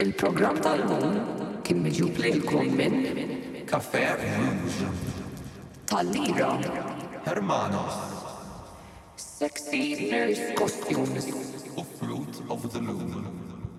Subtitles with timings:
[0.00, 1.16] Il-program tal-lum
[1.60, 4.22] kien miġu plejlkom minn Kaffer
[5.90, 6.46] tal-lira
[7.26, 7.98] Hermanos
[9.24, 9.82] Sexy
[10.14, 11.28] Nurse Costumes
[11.76, 13.28] u Fruit of the Loom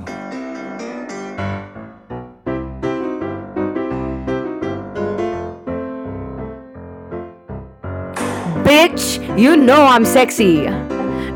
[8.78, 10.66] Bitch, you know I'm sexy.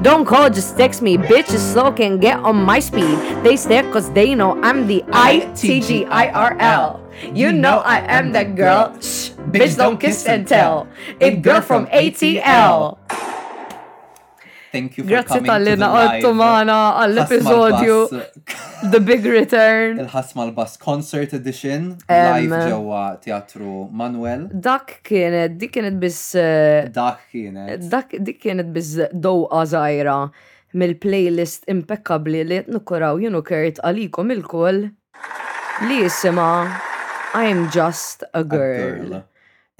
[0.03, 1.17] Don't call, just text me.
[1.17, 3.17] Bitches slow can get on my speed.
[3.43, 6.89] They stare cause they know I'm the ITGIRL.
[7.35, 8.93] You know I am that girl.
[9.01, 10.87] Shh, bitch, don't kiss and tell.
[11.19, 12.99] It girl from ATL.
[14.71, 17.95] Thank you for Grazie coming tal-li naqadtu maħna għall-episodju
[18.93, 19.97] The Big Return.
[19.99, 24.45] Il-ħasma l-bass Concert Edition live ġewwa Teatru Manuel.
[24.53, 26.23] Dak kienet, dik kienet biss.
[26.39, 27.83] Eh, dak kienet.
[27.91, 30.17] Dak dik kienet biss dowqa żgħira
[30.79, 34.79] mill-playlist impeccabli li qed nukkuraw jienu Kurt għalikom il kol
[35.89, 36.47] li jisima
[37.35, 39.19] I'm just a girl.
[39.19, 39.21] A girl.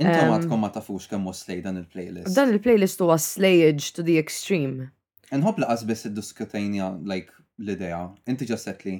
[0.02, 2.34] Inta għadkom ma tafux kemm slej dan il-playlist.
[2.36, 4.90] Dan il-playlist huwa slayage to the extreme.
[5.36, 8.02] Nħob laqas biss id-diskutajnja like l-idea.
[8.32, 8.98] Inti ġa setli.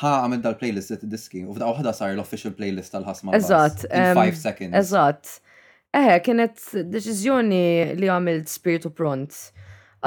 [0.00, 3.34] Ha għamil dal-playlist it diski u fda waħda sar l-official playlist tal-ħasma.
[3.36, 3.88] Eżatt.
[3.90, 4.76] In 5 seconds.
[4.80, 5.34] Eżatt.
[5.98, 7.62] Eħe kienet deċiżjoni
[7.98, 9.34] li għamilt spiritu pront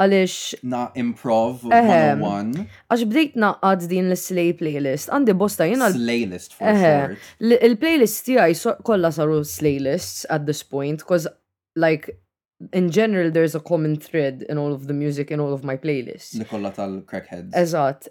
[0.00, 0.54] għalix.
[0.66, 2.66] Na improv, 101.
[2.90, 5.90] Għax bdejt naqqad din l-slay playlist, għandi bosta jena.
[5.94, 7.16] Slay list, for sure.
[7.40, 11.28] Il-playlist tijaj kolla saru slay lists at this point, cause
[11.76, 12.18] like
[12.72, 15.76] in general there's a common thread in all of the music in all of my
[15.76, 16.34] playlists.
[16.38, 17.54] Li kolla tal-crackheads.
[17.62, 18.10] Eżat.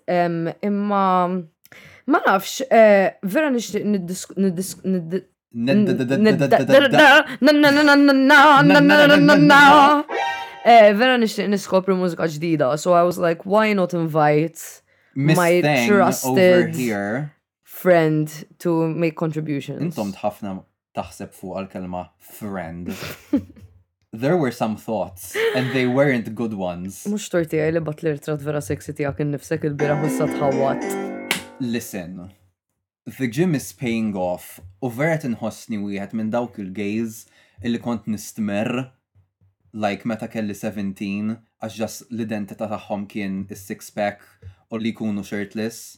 [0.67, 1.07] Imma.
[2.05, 2.59] Ma nafx,
[3.23, 5.23] vera nishtiq nid
[10.65, 14.61] Eh, vera nishtiq niskopri mużika ġdida, so I was like, why not invite
[15.15, 17.33] Miss my Thang trusted here.
[17.65, 18.27] friend
[18.59, 19.81] to make contributions.
[19.83, 20.55] Intom tħafna
[20.95, 22.95] taħseb fuq għal-kelma friend.
[24.23, 27.01] There were some thoughts, and they weren't good ones.
[27.11, 30.87] Mux torti għaj li bat li rtrat vera sexy tijak nifsek il-bira hussa tħawat.
[31.59, 32.29] Listen,
[33.19, 37.25] the gym is paying off, u vera tinħossni wieħed minn dawk il-gays
[37.67, 38.93] illi kont nistmer
[39.73, 44.21] like meta kelli 17 għax just l-identità tagħhom kien is-six pack
[44.69, 45.97] u li jkunu shirtless.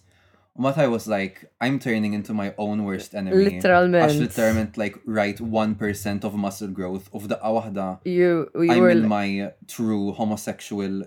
[0.56, 3.44] U meta I was like, I'm turning into my own worst enemy.
[3.50, 4.02] Literalment.
[4.06, 7.88] Għax literalment like right 1% of muscle growth u f'daqqa waħda.
[8.08, 8.91] You, you I'm were...
[8.96, 11.03] in my true homosexual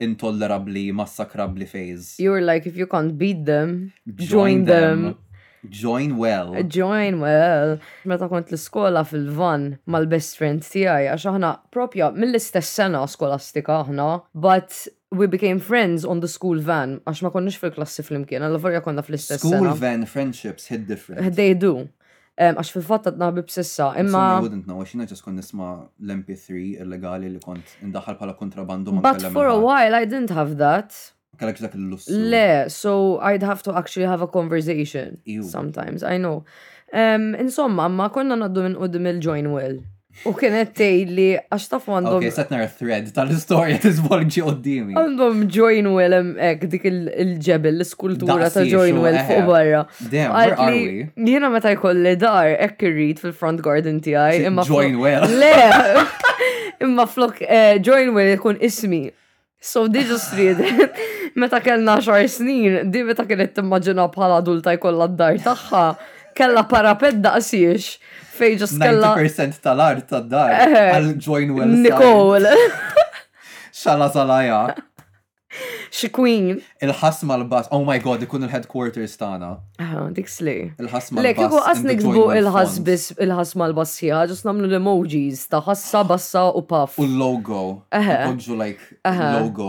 [0.00, 2.16] intolerably, massacrably phase.
[2.18, 5.02] You were like, if you can't beat them, join, join them.
[5.02, 5.18] them.
[5.70, 6.60] Join well.
[6.64, 7.78] Join well.
[8.08, 14.74] Meta kont l-iskola fil-van mal-best friend tiegħi għax aħna propja mill-istess sena skolastika aħna, but
[15.14, 19.06] we became friends on the school van, għax ma konniex fil-klassi flimkien, imkien għalla konna
[19.06, 19.44] fl-istess.
[19.46, 21.36] School van friendships hit different.
[21.36, 21.88] They do.
[22.40, 24.24] Għax um, fil-fatta t-naħbib sissa, imma.
[24.34, 29.04] I wouldn't know, għaxina ġas kon nisma l-MP3 illegali li kont indaħal pala kontrabandu ma
[29.04, 32.08] But for a while I didn't have that kellek dak il-luss.
[32.10, 36.44] Le, so I'd have to actually have a conversation sometimes, I know.
[36.92, 39.80] Um, insomma, ma konna naddu minn qudiem il-join well.
[40.28, 42.18] U kienet tejli, għax taf għandhom.
[42.20, 44.92] Ok, set nara thread tal-istoria t-svolġi għoddimi.
[45.00, 46.16] Għandhom Joinwell
[46.50, 49.80] ek dik il-ġebel, l iskultura ta' join Joinwell fuq barra.
[50.12, 51.06] Damn, where are we?
[51.32, 54.12] Jena meta jkolli dar, ek irrid fil-front garden TI.
[54.42, 55.32] Join Joinwell.
[55.40, 56.04] Le,
[56.84, 59.06] imma flok eh, Joinwell jkun ismi
[59.62, 60.98] So di ġustridet,
[61.38, 65.82] meta kellna xar snin, di meta kienet immaġina bħala adulta jkolla d-dar tagħha,
[66.34, 67.92] kella parapet daqsiex
[68.34, 69.12] fej ġus kella.
[69.20, 70.50] 90% tal-art tad-dar.
[70.66, 71.76] Eh, Għal-join well.
[71.84, 72.56] Nicole.
[73.82, 74.58] Xala salaja.
[75.92, 76.54] She queen.
[76.80, 77.68] Il-ħasma l-bass.
[77.70, 79.48] Oh my god, ikun il-headquarters tagħna.
[79.82, 80.62] Ah, dik slej.
[80.80, 81.26] Il-ħasma l-bass.
[81.26, 86.96] Lek kieku nikbu il-ħasbis il-ħasma l-bassija, ġus nagħmlu l-emojis ta' ħassa bassa u paf.
[86.96, 87.60] U logo.
[87.92, 89.68] Poġġu like logo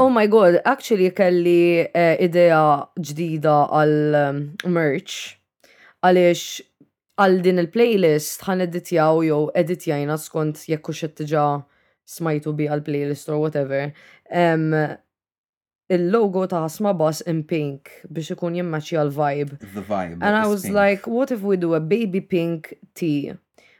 [0.00, 2.62] Oh my god, actually kelli eh, idea
[2.96, 4.40] ġdida għal um,
[4.72, 5.18] merch
[6.00, 6.64] għaliex
[7.26, 11.36] għal din il-playlist ħan jow edit jajna skont jekk xed
[12.08, 13.92] smajtu bi għal playlist or whatever.
[14.32, 14.72] Um,
[15.88, 19.58] il-logo ta' Asma Boss in pink biex ikun jimmaċja l-vibe.
[19.60, 20.18] The vibe.
[20.20, 20.74] And I was pink.
[20.74, 23.34] like, what if we do a baby pink tea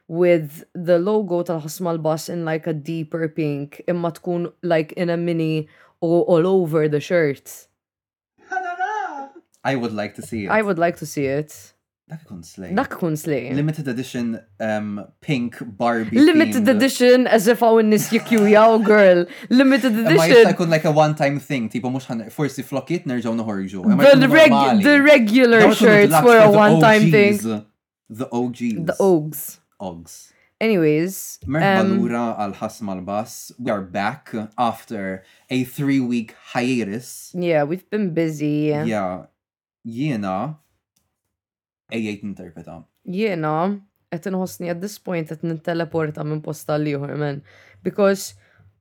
[0.08, 5.10] with the logo ta' Asma Boss in like a deeper pink imma tkun like in
[5.10, 5.68] a mini
[6.00, 7.66] or all over the shirt.
[9.64, 10.48] I would like to see it.
[10.48, 11.72] I would like to see it.
[12.06, 12.70] Dak kun slej.
[12.76, 13.50] Dak kun slej.
[13.50, 16.20] Limited edition um, pink Barbie.
[16.22, 19.24] Limited edition as if għaw n-nis jikjujaw girl.
[19.50, 20.18] Limited edition.
[20.20, 23.82] Ma jista like a one time thing, tipo mux ħan forsi flokit nerġaw noħorġu.
[23.98, 27.42] The, regular shirts were a one time thing.
[28.20, 28.84] The OGs.
[28.90, 29.40] The OGs.
[29.88, 30.14] OGs.
[30.60, 31.16] Anyways.
[31.42, 33.50] Merħbalura um, għal ħasma l-bass.
[33.58, 37.34] We are back after a three week hiatus.
[37.34, 38.70] Yeah, we've been busy.
[38.94, 39.26] Yeah.
[39.84, 40.58] Jena,
[41.94, 42.74] ejjejt interpreta.
[43.06, 43.52] Jena,
[44.10, 47.40] qed inħossni at this point n-teleporta minn posta liħor man.
[47.84, 48.34] Because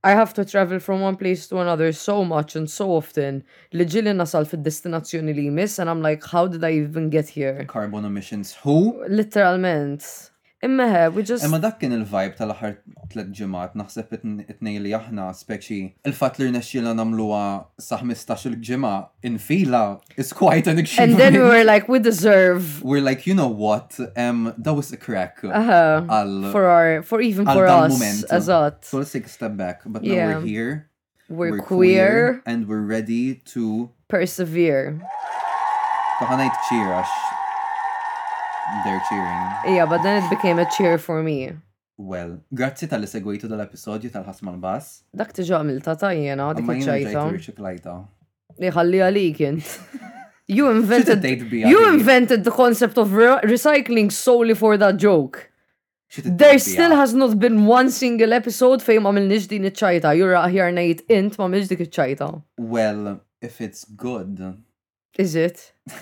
[0.06, 3.42] I have to travel from one place to another so much and so often
[3.74, 7.66] li ġili nasal fid-destinazzjoni li jmiss and I'm like, how did I even get here?
[7.68, 9.04] Carbon emissions, who?
[9.08, 10.31] Literalment.
[10.63, 11.44] Imma we just.
[11.44, 12.75] Imma dak kien il-vibe tal-aħħar
[13.12, 17.42] tlet ġimgħat naħseb it-tnej li aħna speċi il-fatt li rnexxielna nagħmluha
[17.88, 18.94] sa 15-il ġimgħa
[19.30, 19.81] infila
[20.16, 22.81] is quite an extreme And then we were like we deserve.
[22.84, 25.44] We're like you know what um that was a crack.
[25.44, 26.06] Uh-huh.
[26.10, 27.92] Al, for our for even for us.
[27.92, 28.24] Moment.
[28.31, 28.84] Azot.
[28.86, 30.28] So let's take a step back, but now yeah.
[30.28, 30.90] we're here.
[31.28, 31.86] We're, we're queer.
[31.86, 35.01] queer and we're ready to persevere.
[36.22, 37.35] Taħanajt ċirax
[38.85, 39.50] they're cheering.
[39.75, 41.38] Yeah, but then it became a cheer for me.
[41.97, 44.89] Well, grazzi tal segwitu dal-episodju tal-ħasma l-bass.
[45.21, 47.94] Dak tiġa għamilta ta' jena, dik iċċajta.
[48.62, 48.71] Li
[49.06, 49.73] għalik jint.
[50.47, 55.50] You invented, you invented the concept of re recycling solely for that joke.
[56.23, 60.44] There still has not been one single episode fejn ma milniex din iċ you're Jura
[60.45, 64.59] aħjar ngħid int ma milniex dik iċ Well, if it's good.
[65.17, 65.73] Is it?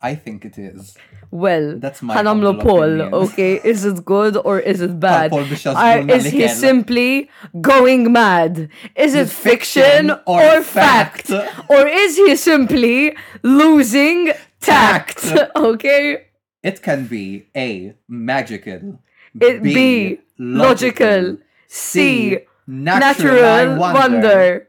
[0.00, 0.94] I think it is.
[1.30, 3.60] Well, that's my ħanamlu Lopol, okay?
[3.64, 5.32] Is it good or is it bad?
[5.32, 7.28] Are, is he simply
[7.60, 8.68] going mad?
[8.94, 11.26] Is it fiction, fiction or, or fact?
[11.26, 11.64] fact?
[11.70, 15.26] or is he simply losing tact?
[15.56, 16.26] okay?
[16.62, 17.94] It can be A.
[18.08, 19.00] Magical.
[19.40, 19.74] It B.
[19.74, 21.38] B logical, logical.
[21.66, 22.38] C.
[22.68, 23.98] Natural, natural wonder.
[23.98, 24.68] wonder.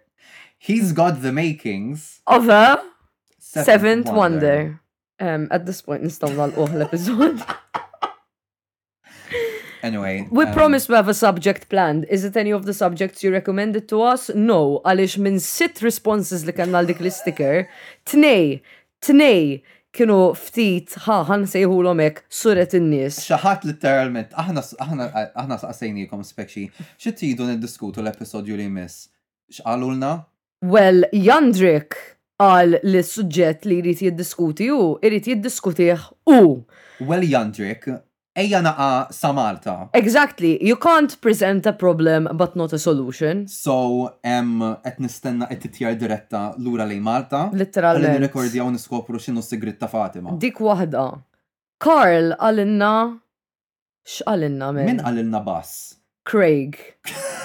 [0.57, 2.81] He's got the makings of a
[3.37, 4.57] seventh, seventh wonder.
[4.73, 4.81] wonder.
[5.19, 7.37] Um, at this point, nistaw nal l-episod.
[9.81, 10.27] Anyway.
[10.29, 12.05] We um, promise we have a subject planned.
[12.09, 14.27] Is it any of the subjects you recommended to us?
[14.35, 17.61] No, għalix minn sit responses li kanna dik li sticker,
[18.11, 18.57] tnej,
[18.99, 19.61] tnej,
[19.95, 23.21] kienu ftit, ha, ħan sejħu l-omek, suret n-nis.
[23.31, 25.07] ċaħat literalment, aħna, aħna,
[25.45, 26.67] aħna saqsejnikom spekxi,
[26.99, 29.07] xittidu nid-diskutu l-episodju li miss?
[29.47, 30.11] Xqalulna?
[30.59, 31.95] Well, Jandrik,
[32.39, 36.37] għal li suġġett li jrid jiddiskuti u jrid jiddiskutih u.
[36.99, 37.87] Well, Jandrik,
[38.39, 39.75] ejja naqa sa Malta.
[39.95, 43.45] Exactly, you can't present a problem but not a solution.
[43.47, 47.49] So, em, et nistenna et titjar diretta lura li Malta.
[47.53, 48.07] Literalment.
[48.07, 50.31] Għallin rekordja għaw niskopru xinu sigrit ta' Fatima.
[50.39, 51.09] Dik wahda.
[51.79, 53.17] Karl għalinna.
[54.07, 54.85] X'għalinna men?
[54.93, 55.97] Min għalinna bass?
[56.29, 56.79] Craig.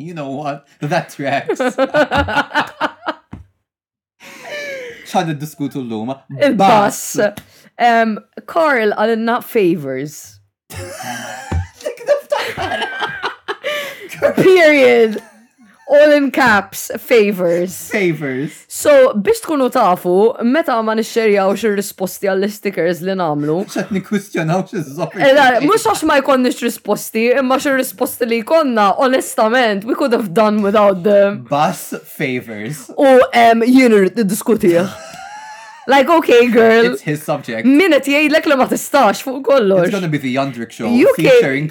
[0.00, 0.66] you know what?
[0.80, 1.60] That tracks.
[5.10, 6.12] ċan id-diskutu l-lum.
[6.38, 7.16] Il-bass.
[7.86, 10.40] Um, Carl not favors.
[14.36, 15.20] Period.
[15.90, 17.72] all in caps, favors.
[17.90, 18.50] Favors.
[18.68, 20.14] So, biex tkunu tafu,
[20.54, 23.58] meta ma nixxerjaw xir risposti għall-stickers li namlu.
[23.74, 29.94] ċat nikwistjonaw xir Mux għax ma jkonnix risposti, imma xir risposti li jkonna, onestament, we
[29.98, 31.42] could have done without them.
[31.50, 32.86] Bus favors.
[32.96, 34.86] U jien irrid diskutija.
[35.88, 36.92] Like, okay, girl.
[36.92, 37.66] It's his subject.
[37.66, 39.88] Minet jgħidlek li ma tistax fuq kollox.
[39.88, 40.86] It's gonna be the Yandrick show.
[40.86, 41.68] You came,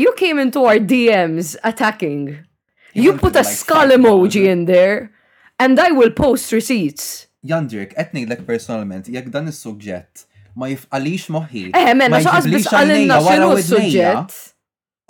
[0.00, 2.38] you came into our DMs attacking.
[3.04, 5.10] You put a skull emoji in there
[5.58, 7.26] and I will post receipts.
[7.46, 10.24] Jandrik, etni l personalment, jek dan is sujġett
[10.58, 11.64] ma jifqalix moħi.
[11.78, 14.34] Eh, mena, so għazbis għalinna xinu il-sujġett.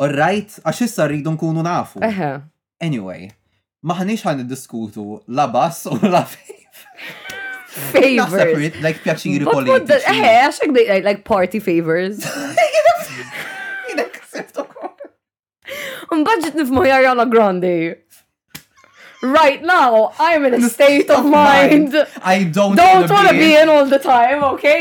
[0.05, 2.03] Alright, għax issa rridu nkunu nafu.
[2.05, 2.21] Eh.
[2.85, 3.33] Anyway,
[3.83, 6.85] maħnix għan diskutu la bass u la fejf.
[7.69, 8.77] Favors.
[8.83, 10.13] like pjaċiri politiċi.
[10.13, 10.67] Eh, għax
[11.09, 12.21] like party favors.
[16.21, 17.73] Mbagġet nifmu Ariana Grande.
[19.23, 21.93] Right now, I'm in a state of mind.
[22.23, 24.81] I don't, don't want to be in all the time, okay?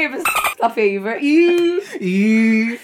[0.61, 1.15] A favor.
[1.17, 1.79] E.
[1.99, 2.77] E.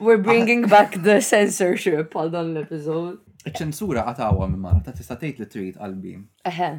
[0.00, 3.14] We're bringing back the censorship għal dan l-episode.
[3.54, 6.16] ċensura għatawa minn mara, ta' tista' tgħid li trid qalbi.
[6.50, 6.70] Eħe.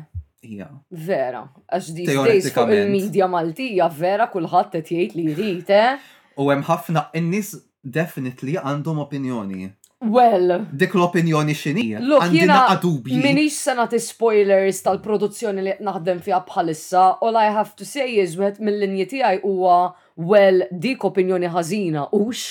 [0.48, 0.68] Hija.
[0.92, 1.46] Vera.
[1.72, 6.04] Għax di days fuq il-medja Maltija, vera kulħadd qed jgħid li jrid, eh?
[6.38, 7.56] U hemm ħafna in-nies
[7.96, 9.72] definitely għandhom opinjoni.
[10.06, 10.52] Well.
[10.78, 12.00] Dik l-opinjoni xinija.
[12.04, 13.18] Għandina għadubji.
[13.18, 17.08] Minix sanat spoilers tal-produzzjoni li naħdem fija bħalissa.
[17.26, 19.80] All I have to say is wet mill-linji tiegħi huwa
[20.22, 22.46] well dik opinjoni ħażina ux.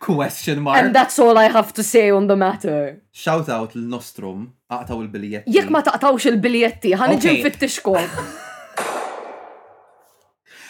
[0.00, 0.78] Question mark.
[0.80, 3.02] And that's all I have to say on the matter.
[3.12, 5.50] Shout out l-Nostrum, aqtaw il-biljetti.
[5.58, 8.12] Jek ma taqtawx il-biljetti, ħanġin fit-tixkom.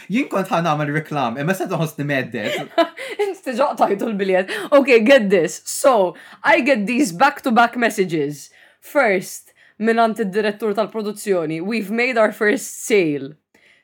[0.09, 2.83] Jien kont ħan għamil reklam, imma se toħosni meddet.
[3.25, 4.53] Inti ġaq l-biljet.
[4.77, 5.61] Okay, get this.
[5.67, 8.51] So, I get these back-to-back messages.
[8.81, 13.35] First, minant id-direttur tal-produzzjoni, we've made our first sale.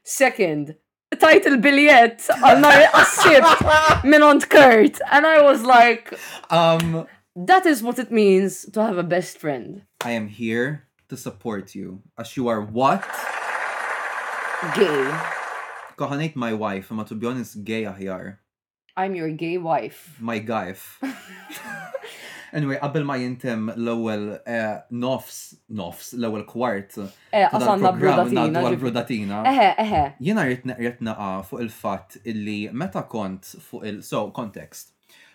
[0.05, 0.77] Second,
[1.25, 5.03] tajt il-biljet għal-nar għassib minant Kurt.
[5.11, 6.13] And I was like,
[6.51, 9.83] um, that is what it means to have a best friend.
[10.05, 13.05] I am here to support you as you are what?
[14.77, 15.41] Gay
[16.03, 18.37] koħanejt my wife, ma to be honest, gay aħjar.
[18.99, 20.17] I'm your gay wife.
[20.21, 20.99] My gaif.
[22.53, 25.41] anyway, qabel ma jintem l-ewwel eh, nofs,
[25.73, 26.99] nofs, l-ewwel kwart.
[27.33, 28.65] Eh, Għasanna brudatina.
[28.83, 29.43] brudatina.
[29.49, 30.03] Eħe, eħe.
[30.29, 34.91] Jena rrit naqa fuq il-fatt illi meta kont fuq il- so, context.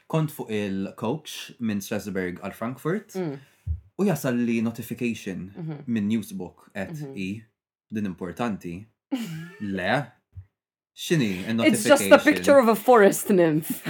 [0.07, 3.33] Kont fuq il-coach minn Strasbourg għal Frankfurt mm.
[3.99, 5.81] u jasal li notification mhm.
[5.89, 7.17] minn Newsbook et i mhm.
[7.17, 7.29] e,
[7.97, 8.75] din importanti.
[9.77, 9.93] Le,
[10.97, 11.43] Xini?
[11.63, 13.85] It's just a picture of a forest nymph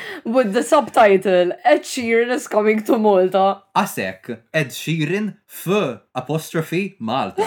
[0.24, 3.62] with the subtitle Ed Sheeran is coming to Malta.
[3.74, 7.42] Asek, Ed Sheeran f apostrophe Malta.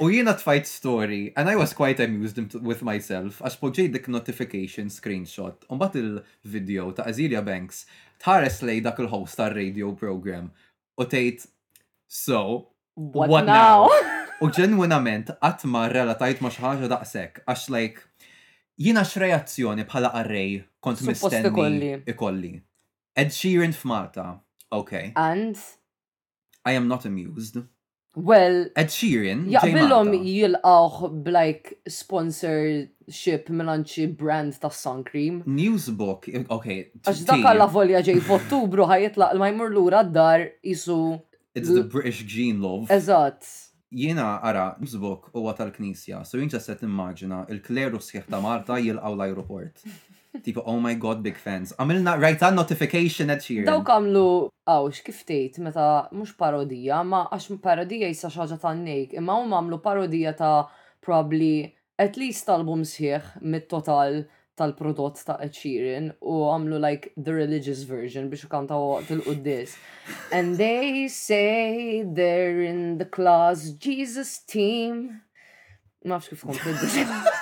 [0.00, 4.88] U jiena tfajt story, and I was quite amused with myself, għax poġġej dik notification
[4.90, 7.82] screenshot, un bat il-video ta' Azilia Banks
[8.24, 10.48] tħares lej dak il-host ta' radio program
[10.96, 11.44] u tgħid,
[12.08, 12.40] so,
[12.96, 13.84] what, what now?
[13.92, 14.08] now?
[14.40, 18.06] U ġenwinament, għatma relatajt ma xaħġa daqsek, għax like,
[18.80, 22.54] jina x-reazzjoni bħala għarrej kont mistenni ikolli.
[23.20, 24.24] Ed Sheeran f'Malta,
[24.72, 25.12] ok.
[25.20, 25.60] And?
[26.64, 27.60] I am not amused.
[28.16, 29.44] Well, Ed Sheeran.
[29.52, 35.42] Jaqbillom jilqawħ b'like sponsorship milanċi brand ta' sun cream.
[35.44, 36.70] Newsbook, ok.
[37.04, 41.02] Għax dakka la volja ġej f'Ottubru ħajitlaq l-majmur l-ura d-dar jisu.
[41.54, 42.88] It's the British Gene Love.
[42.88, 49.16] Eżatt jiena ara nżbok u tal-knisja, so jinċa set immaġina il-kleru sħiħ ta' Malta jilqaw
[49.18, 49.82] l-aeroport.
[50.44, 51.72] Tipo, oh my god, big fans.
[51.74, 53.64] Għamilna rajta notification at here.
[53.66, 54.28] Daw kamlu
[54.62, 59.56] għawx kif tejt meta mhux parodija, ma għax parodija jissa xaġa ta' nejk, imma hum
[59.58, 60.68] għamlu parodija ta'
[61.02, 61.66] probably
[61.98, 64.22] at least album sħiħ mit-total
[64.60, 65.56] tal-prodott ta' Ed
[66.20, 69.76] u għamlu like the religious version biex kantaw waqt il-quddis.
[70.32, 75.22] And they say they're in the class Jesus team.
[76.04, 77.38] Ma nafx kif komplet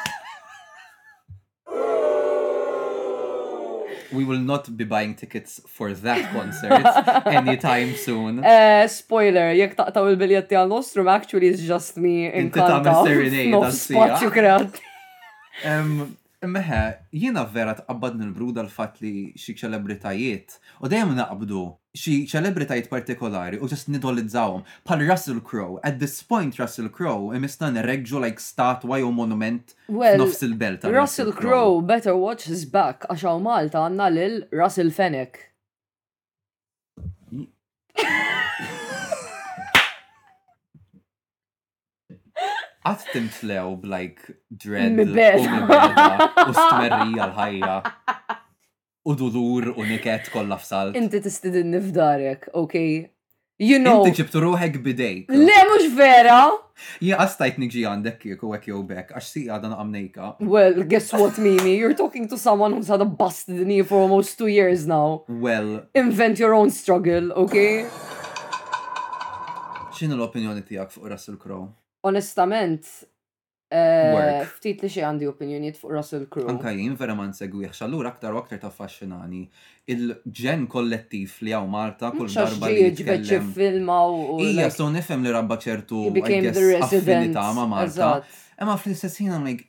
[4.11, 6.73] we will not be buying tickets for that concert
[7.29, 8.41] anytime soon.
[8.41, 14.81] Uh, spoiler, jek taqtaw il-biljetti għal nostrum, actually it's just me in Inti ta' serenade
[15.67, 16.17] Um,
[16.47, 21.65] Meħe, jiena vera tqabbad nil-bruda l-fat li xi ċelebritajiet, u dejjem naqbdu
[21.99, 25.81] xi ċelebritajiet partikolari u ġast nidolizzawhom bħal Russell Crowe.
[25.83, 30.87] At this point Russell Crowe imistan reġġu like statwa jew monument nofs il-belt.
[30.95, 35.43] Russell Crowe better watch his back għax hawn Malta għandna lil Russell Fennec.
[42.87, 47.73] Għat timtlew b'like dread u stmerri għal-ħajja.
[49.09, 50.95] U dudur u niket kolla f'salt.
[50.99, 53.01] Inti t-istidin nifdarek, okej?
[53.61, 54.05] You know.
[54.07, 55.33] Inti ġibtu ruħek bidejk.
[55.35, 56.37] Le, mux vera!
[57.03, 60.29] Ja, għastajt nikġi għandek kieku għek jow bek, għax si għadan għamnejka.
[60.47, 61.75] Well, guess what, Mimi?
[61.81, 65.25] You're talking to someone who's had a busted knee for almost two years now.
[65.27, 65.83] Well.
[65.97, 67.89] Invent your own struggle, okay?
[69.99, 71.73] ċinu l-opinjoni tijak fuq Russell Crowe?
[72.09, 72.85] onestament,
[73.75, 76.51] eh, ftit li xie għandi opinjoniet fuq Russell Crowe.
[76.53, 79.45] Anka jien man segwi xallur aktar u aktar ta' fascinani.
[79.95, 83.49] Il-ġen kollettiv li għaw Marta mm, kull darba li jitkellem.
[83.55, 84.39] filma u.
[84.45, 86.07] Ija, so nifem li rabba ċertu
[86.83, 88.13] affinità ma' Marta.
[88.59, 89.65] Emma fl-istess ħin like,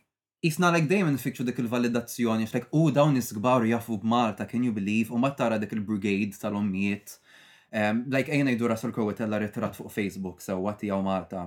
[0.48, 5.12] Isna like dejjem nfikxu dik il-validazzjoni, xlek u dawn nisgbaru jafu b'Malta, can you believe,
[5.12, 7.18] u ma tara dik il-brigade tal-ommijiet.
[7.76, 11.44] Um, like ejna jidura Russell Crowe tella ritrat fuq Facebook, so għati għaw Malta.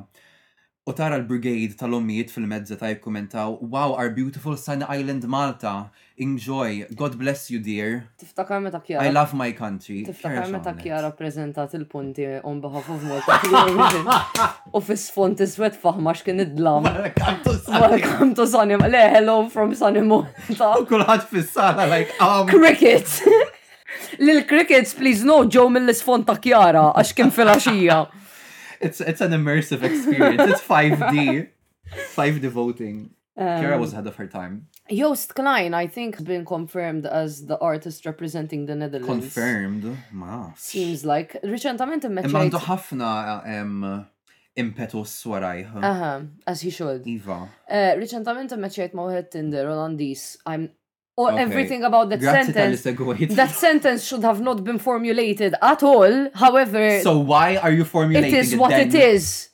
[0.82, 7.14] U tara l-brigade tal-ommijiet fil-medza ta' jikkumentaw, wow, our beautiful Sun island Malta, enjoy, God
[7.20, 8.08] bless you dear.
[8.18, 9.04] Tiftakar meta kjara.
[9.06, 10.00] I love my country.
[10.02, 14.16] Tiftakar meta kjara prezentat il-punti on behalf of Malta.
[14.74, 16.88] U fis-font iswed faħmax kien id-dlam.
[17.14, 18.90] Welcome to Sunny Malta.
[18.96, 20.72] Le, hello from Sunny Malta.
[20.82, 22.50] U kullħat fis-sala, like, um.
[22.50, 23.20] Cricket.
[24.24, 28.00] Lil crickets, please no, Joe mill-isfont ta' kjara, għax kien fil-axija
[28.82, 30.42] it's it's an immersive experience.
[30.50, 31.48] It's 5D.
[32.16, 33.10] 5D voting.
[33.36, 34.68] Um, Kara was ahead of her time.
[34.90, 39.24] Joost Klein, I think, has been confirmed as the artist representing the Netherlands.
[39.24, 39.84] Confirmed?
[40.20, 40.52] Ma.
[40.56, 41.38] Seems like.
[41.42, 42.28] Reċentament immeċċajt.
[42.30, 45.72] Imma għandu ħafna uh, impetus warajħ.
[45.78, 47.08] Aha, uh-huh, as he should.
[47.08, 47.38] Iva.
[47.68, 50.26] Uh, Reċentament immeċċajt ma' wieħed Tinder Olandis.
[50.44, 50.68] I'm
[51.16, 51.42] or okay.
[51.42, 52.83] everything about that Grazie sentence.
[53.37, 56.31] That sentence should have not been formulated at all.
[56.35, 58.38] However, so why are you formulating it?
[58.38, 58.88] Is it what then?
[58.88, 59.49] it is.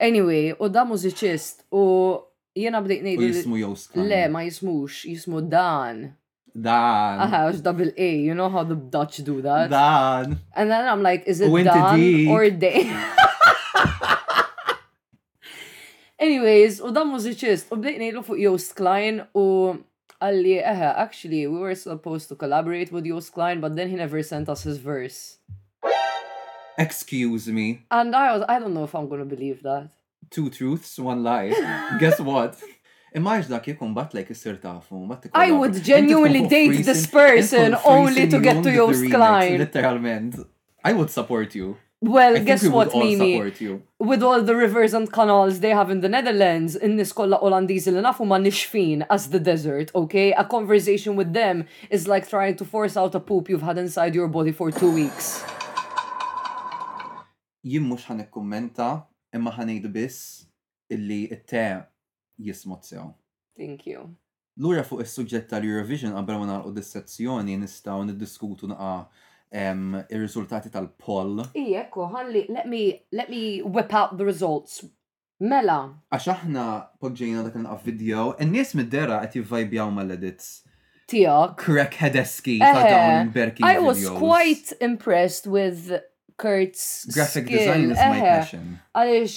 [0.00, 1.82] Anyway, u da mużiċist u
[2.58, 3.28] jiena bdejt ngħidu.
[3.30, 4.02] Jismu Jowska.
[4.02, 6.14] Le, ma jismux, jismu Dan.
[6.54, 7.22] Dan.
[7.24, 8.08] Aha, it's double A.
[8.16, 9.70] You know how the Dutch do that.
[9.70, 10.38] Dan.
[10.54, 12.90] And then I'm like, is it Winter Dan or Dan?
[16.24, 19.78] Anyways, u da mużiċist u bdejt ngħidu fuq Joost Klein u
[20.24, 24.22] għalli eħe, actually, we were supposed to collaborate with Jos Klein, but then he never
[24.22, 25.38] sent us his verse.
[26.78, 27.66] Excuse me.
[27.90, 29.90] And I was, I don't know if I'm gonna believe that.
[30.30, 31.50] Two truths, one lie.
[32.00, 32.56] Guess what?
[33.14, 34.98] Imagine dak jekun bat like jissir tafu,
[35.42, 39.58] I would genuinely date this person only to get to Jos Klein.
[39.58, 40.44] Literally.
[40.82, 41.76] I would support you.
[42.06, 43.40] Well, guess we what, Mimi?
[43.98, 47.86] With all the rivers and canals they have in the Netherlands, in this kolla Olandiz
[47.88, 50.32] li nafu ma nixfin as the desert, okay?
[50.32, 54.14] A conversation with them is like trying to force out a poop you've had inside
[54.14, 55.40] your body for two weeks.
[57.64, 60.20] Jim mux ħanek kommenta imma ħanejdu biss
[60.92, 61.64] illi it-te
[62.38, 63.14] jismot sew.
[63.56, 64.12] Thank you.
[64.60, 69.06] Lura fuq is sujġet tal-Eurovision għabra ma nagħlqu dis-sezzjoni nistgħu niddiskutu naqa'
[69.54, 71.44] um, ir-riżultati tal-poll.
[71.58, 72.80] Ijek, ħalli, let me,
[73.14, 74.80] let me whip out the results.
[75.44, 75.96] Mela.
[76.14, 76.64] Għax aħna
[77.02, 80.52] poġġejna dak naqaf video, n-nies mid-dera qed jivvajbjaw mal-edits.
[81.10, 81.58] Tijak.
[81.60, 83.64] Crackheadeski ta' dawn berki.
[83.66, 85.92] I was quite impressed with
[86.36, 87.58] Kurt's graphic skill.
[87.58, 88.80] design is my passion.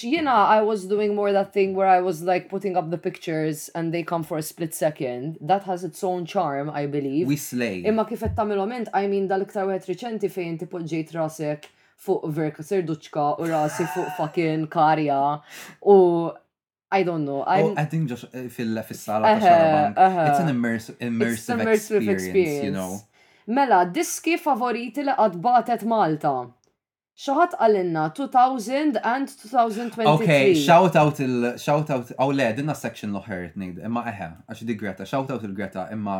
[0.09, 2.97] you know, I was doing more that thing where I was like putting up the
[2.97, 5.37] pictures and they come for a split second.
[5.39, 7.27] That has its own charm, I believe.
[7.27, 7.81] We slay.
[7.85, 11.69] Imma kifet tamil moment, I mean dal-iktar wieħed riċenti fejn tipoġġejt ġejt rasek
[12.07, 15.19] fuq verka serduċka u rasi fuq fucking karja
[15.85, 15.99] u
[16.89, 17.43] I don't know.
[17.45, 20.27] I'm, oh, I think just uh, fil-sala uh -huh, uh -huh.
[20.31, 22.93] it's an immersive, immersive, it's immersive experience, experience, you know.
[23.45, 26.47] Mela, diski favoriti li għadbatet Malta.
[27.17, 30.05] Xaħat għallinna 2000 and 2023.
[30.05, 34.27] Okay, shout out il shout out aw oh, le dinna section l-oħer tnejn imma eħe
[34.53, 36.19] għax di Greta, shout out il Greta imma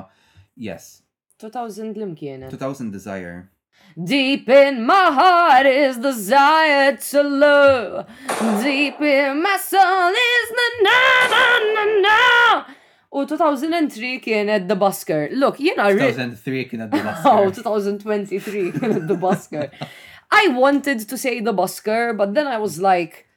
[0.58, 1.04] yes.
[1.44, 2.50] 2000 lim kienet.
[2.50, 3.36] 2000 desire.
[3.94, 8.08] Deep in my heart is desire to love.
[8.64, 10.98] Deep in my soul is na na
[11.30, 12.18] na na na.
[13.14, 15.30] U 2003 kienet The Busker.
[15.38, 17.40] Look, jena 2003 kienet The Busker.
[17.46, 19.70] Oh, 2023 kienet The Busker.
[20.32, 23.28] I wanted to say the busker, but then I was like,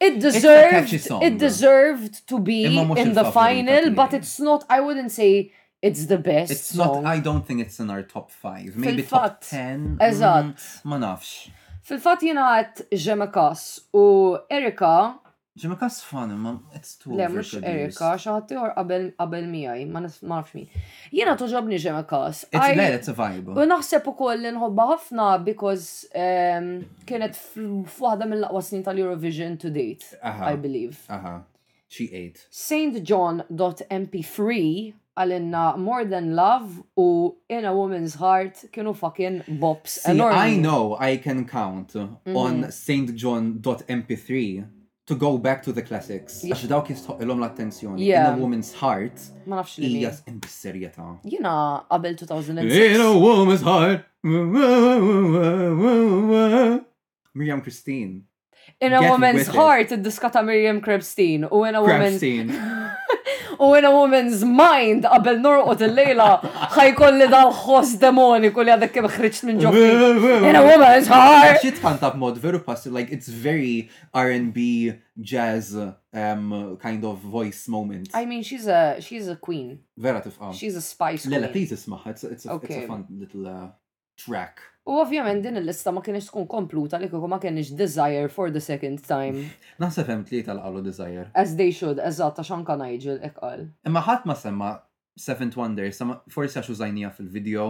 [0.00, 4.64] it deserved song, it deserved to be in the final, but it's not.
[4.68, 6.50] I wouldn't say it's the best.
[6.50, 7.04] It's song.
[7.04, 7.10] not.
[7.10, 8.76] I don't think it's in our top five.
[8.76, 9.96] Maybe top ten.
[10.00, 10.54] Eżatt.
[10.54, 11.48] Mm, ma nafx.
[11.86, 13.60] Fil-fat jena għat Ġemakas
[13.94, 14.02] u
[14.50, 14.94] Erika
[15.56, 20.52] Ġimma kas fan, ma it's too Le, mux Erika, xaħati or qabel miħaj, ma nafx
[20.58, 20.66] min.
[21.16, 22.42] Jena toġobni ġimma kas.
[22.52, 23.54] It's bad, it's a vibe.
[23.56, 26.68] U naħseb u koll inħobba ħafna because ehm,
[27.08, 31.00] kienet f'wahda mill-laqwa snin tal-Eurovision to date, I believe.
[31.08, 31.38] Aha,
[31.88, 32.44] she ate.
[32.52, 34.42] stjohn.mp3
[35.16, 37.08] għalinna More Than Love u
[37.48, 40.02] In a Woman's Heart kienu fucking bops.
[40.04, 42.36] See, I know I can count mhm.
[42.36, 44.68] on stjohn.mp3
[45.06, 46.40] to go back to the classics.
[46.46, 48.08] Għax dawk jistħoq ilhom l-attenzjoni.
[48.10, 49.22] In a woman's heart.
[49.46, 49.92] Ma nafx li.
[50.02, 51.06] Ija imbisserieta.
[51.30, 51.52] Jina
[51.90, 52.72] qabel 2006.
[52.96, 54.08] In a woman's heart.
[57.36, 58.24] Miriam Christine.
[58.80, 64.38] in a woman's heart iddiskata Miriam Krebstein u in a woman's u in a woman's
[64.58, 66.26] mind qabel norqod il-lejla
[66.74, 69.86] ħajkolli dal-ħoss demoniku li għadek kem ħriċt minn ġofi.
[70.50, 71.60] In a woman's heart.
[71.64, 78.10] Xi tfanta b'mod veru passi, like it's very R&B jazz um, kind of voice moment.
[78.12, 79.80] I mean, she's a she's a queen.
[79.96, 80.50] Vera tifqa.
[80.50, 80.52] Oh.
[80.52, 81.40] She's a spice queen.
[81.40, 82.06] Lela, please ismaħ.
[82.12, 82.74] It's, it's, a, okay.
[82.76, 83.68] it's a fun little uh,
[84.16, 84.60] track.
[84.86, 88.60] U ovvjament din il-lista ma kienx tkun kompluta li kieku ma kienx desire for the
[88.62, 89.34] second time.
[89.82, 91.24] Naħseb hemm tlieta l desire.
[91.34, 93.66] As they should, eżatt għax anka Nigel hekk qal.
[93.86, 94.70] Imma ħadd ma semma
[95.18, 95.88] Seventh Wonder,
[96.32, 97.66] forsi għax użajnija fil-video.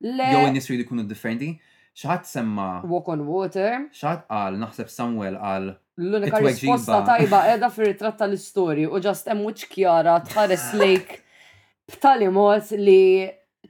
[0.00, 0.26] Le.
[0.32, 1.52] Jew in nisri jridu jkunu differenti.
[1.96, 2.68] Xaħat semma.
[2.84, 3.86] Walk on water.
[3.96, 5.70] Xaħat qal, naħseb Samuel għal.
[5.96, 11.14] L-unika risposta tajba edha fir ritratta l istori u ġast hemm kjara tħares lejk
[11.92, 13.00] b'tali mod li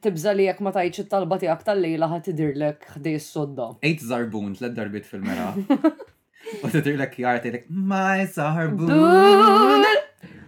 [0.05, 3.69] tibza li jek ma tajċi it-talba tijak tal-lejla ħat idirlek ħdej s-sodda.
[3.87, 5.53] Ejt zarbun, tled darbit fil-mera.
[6.63, 9.95] U tidirlek jgħar t-idirlek maj zarbun.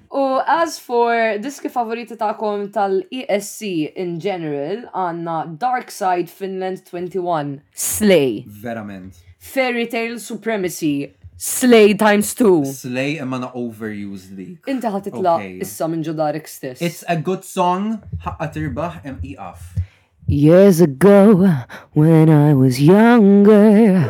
[0.09, 8.43] U as for diski favoriti ta'kom tal-ESC in general, għanna Dark Side Finland 21, Slay.
[8.49, 9.25] Verament.
[9.39, 12.65] Fairy Tale Supremacy, Slay times two.
[12.67, 14.59] Slay imma overused dik.
[14.67, 16.83] titla issa minn ġodarek stess.
[16.83, 19.79] It's a good song, ħaqqa tirbaħ MEF.
[20.27, 21.47] Years ago,
[21.93, 24.03] when I was younger,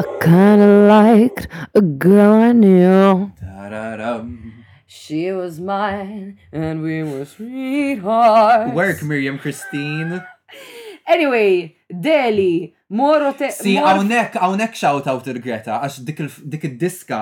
[0.00, 3.30] I kinda liked a girl I knew.
[4.86, 8.72] She was mine, and we were sweethearts.
[8.72, 10.24] Work, Miriam Christine.
[11.06, 12.72] anyway, Delhi.
[12.88, 13.48] Moro te.
[13.52, 17.18] Si, għawnek, għawnek shout out ir greta għax dik il-diska,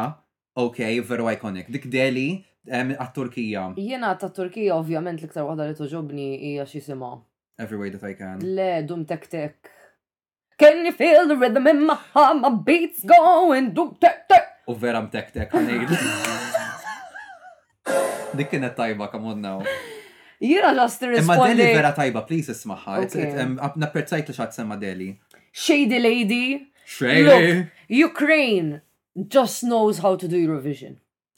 [0.62, 3.64] ok, veru iconic, dik deli għat-Turkija.
[3.78, 4.30] Jena ta'
[4.78, 7.14] ovvjament l-iktar wahda li toġobni hija xisima.
[7.58, 8.38] Every way that I can.
[8.44, 9.72] Le, dum tek tek.
[10.58, 14.50] Can you feel the rhythm in my heart, my beats going, dum tek tek.
[14.70, 15.54] U vera mtek tek,
[18.36, 19.60] Dik kienet tajba, come on now.
[20.42, 22.98] Jira ġast Imma deli vera tajba, please ismaħħa.
[23.94, 25.06] perzajt li xaħt semma deli.
[25.58, 26.66] Shady Lady.
[26.84, 27.68] Shady.
[27.88, 28.82] Ukraine
[29.26, 30.96] just knows how to do Eurovision.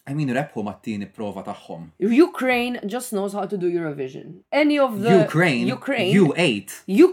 [0.08, 1.82] I mean, rebħu mat-tieni prova tagħhom.
[2.22, 4.38] Ukraine just knows how to do Eurovision.
[4.50, 5.20] Any of the...
[5.22, 5.68] Ukraine?
[5.68, 6.12] Ukraine.
[6.18, 6.70] U8.
[7.02, 7.08] U...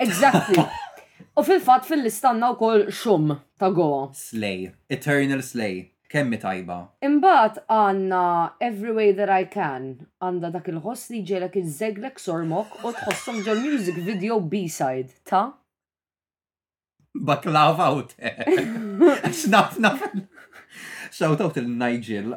[0.00, 0.64] Exactly.
[1.38, 4.10] U fil-fat fil-listanna u kol xum ta' goa.
[4.12, 4.70] Slay.
[4.90, 5.72] Eternal Slay.
[6.12, 6.78] Kemmi tajba.
[7.08, 8.24] Imbat għanna
[8.60, 9.88] Every Way That I Can
[10.20, 15.46] għanda dak il-ħoss li ġelek iż-zeglek sormok u tħossom ġo music video B-side ta'
[17.14, 18.36] baklava u te.
[19.32, 20.00] Snaf, snaf.
[21.12, 22.34] Shout out il-Nigel.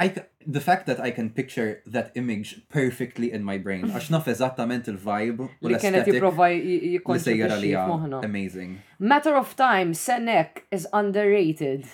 [0.00, 0.08] I,
[0.46, 3.86] the fact that I can picture that image perfectly in my brain.
[3.88, 8.76] Għax naf eżattament il-vibe Li kienet jiprofa jikonċejra li Amazing.
[9.00, 11.88] Matter of Time, Senek is underrated.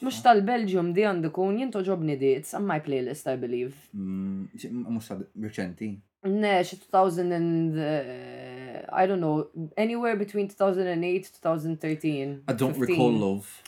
[0.00, 3.76] Mux tal-Belgium di għandu kun jinto ġobni di, it's on my playlist, I believe.
[3.92, 5.92] Mux mm, tal-reċenti?
[6.32, 7.78] Ne, 2000 and...
[7.78, 8.51] Eh,
[8.92, 12.42] I don't know, anywhere between 2008 2013.
[12.48, 12.80] I don't 15.
[12.96, 13.62] recall love.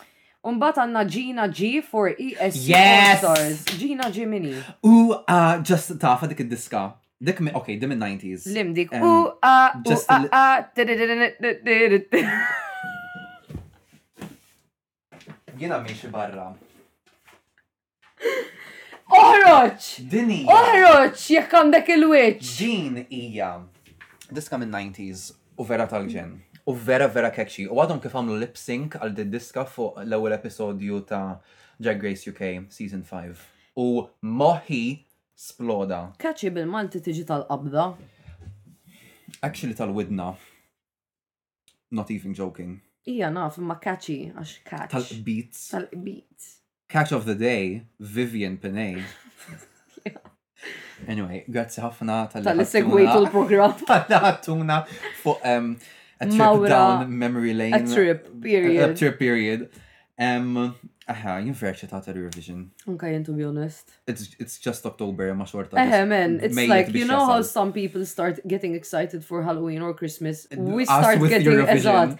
[0.44, 3.20] Unbat għanna Gina G for ESC yes!
[3.22, 3.62] Stars.
[3.80, 4.52] Gina G mini.
[4.84, 6.82] U uh, just tafa dik id-diska.
[7.24, 8.44] Dik mi, ok, dim il-90s.
[8.52, 8.92] Lim dik.
[9.00, 10.68] U a, u a, a,
[15.56, 16.48] Jena miexi barra.
[19.14, 20.04] Oħroċ!
[20.12, 20.42] Dini!
[20.50, 21.22] Oħroċ!
[21.38, 22.46] Jekk għandek il-witch!
[22.58, 23.52] Ġin ija
[24.34, 26.32] diska minn 90s u vera tal-ġen.
[26.66, 27.68] U vera vera kekxi.
[27.70, 31.40] U għadhom kif għamlu lip sync għal din diska fuq l-ewwel episodju ta'
[31.80, 33.42] Jack Grace UK season 5.
[33.80, 35.04] U moħi
[35.38, 36.02] sploda.
[36.22, 37.86] Catchy bil-Malti tiġi tal-qabda.
[39.42, 40.32] Actually tal-widna.
[41.94, 42.80] Not even joking.
[43.06, 44.96] Ija naf, ma catchy għax catch.
[44.96, 45.64] Tal-beats.
[45.76, 46.50] Tal-beats.
[46.88, 49.02] Catch of the day, Vivian Pinay.
[51.10, 52.46] Anyway, grazzi ħafna tal-li.
[52.48, 53.74] Tal-li segwejtu l-program.
[53.84, 54.78] Tal-li ħattuna
[55.20, 57.74] fuq a trip down memory lane.
[57.74, 58.82] A trip, period.
[58.90, 59.66] A trip, period.
[60.16, 60.74] Um,
[61.10, 62.68] aha, jien verċi ta' Eurovision.
[62.94, 63.90] Okay, and to be honest.
[64.06, 65.76] It's, it's just October, ma xorta.
[65.76, 69.82] Eh, man, it's May like, you know how some people start getting excited for Halloween
[69.82, 70.46] or Christmas?
[70.56, 72.16] We start getting excited.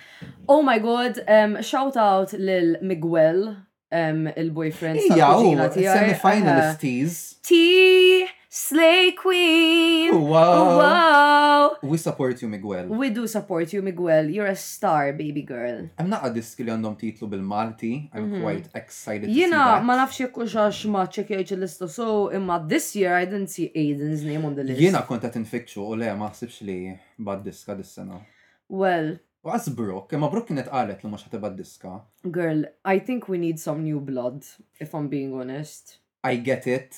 [0.48, 3.56] Oh my god, um, shout out lil Miguel,
[3.92, 5.00] um, il-boyfriend.
[5.14, 7.36] Yeah, semifinalist tease.
[7.44, 10.14] T Slay Queen!
[10.14, 10.62] Oh, wow!
[10.62, 11.76] Oh, wow.
[11.82, 12.86] We support you, Miguel.
[12.86, 14.30] We do support you, Miguel.
[14.30, 15.90] You're a star, baby girl.
[15.98, 18.14] I'm not a disk li għandhom titlu bil-Malti.
[18.14, 18.44] I'm mm -hmm.
[18.46, 19.84] quite excited you to know, see that.
[19.90, 21.88] ma nafx jekk uxax ma ċekjajċ il-lista.
[21.90, 24.80] So, imma this year I didn't see Aiden's name on the list.
[24.86, 28.22] Jena konta tinfikċu u le, ma sibx li bad diska dis-sena.
[28.70, 32.00] Well, Waqas Brooke, imma Brooke kienet qalet li mhux ħatibad diska.
[32.30, 34.44] Girl, I think we need some new blood,
[34.78, 35.98] if I'm being honest.
[36.22, 36.94] I get it,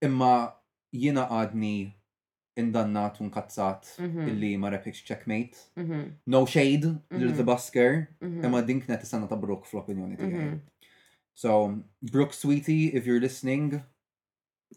[0.00, 0.56] imma
[0.96, 1.74] jina għadni
[2.56, 4.28] indannat un kazzat mhm.
[4.32, 5.60] illi ma repikx checkmate.
[5.76, 5.98] Mhm.
[6.32, 7.18] No shade mhm.
[7.20, 10.60] lil The Busker, imma dink net is ta' Brooke fl-opinjoni
[11.34, 13.82] So, Brooke Sweetie, if you're listening,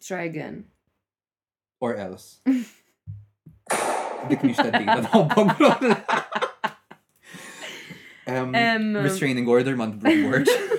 [0.01, 0.65] try again.
[1.79, 2.39] Or else.
[4.29, 6.25] Dik miex tadida, nobbog
[8.29, 10.47] Um, restraining order, mand Brooke word.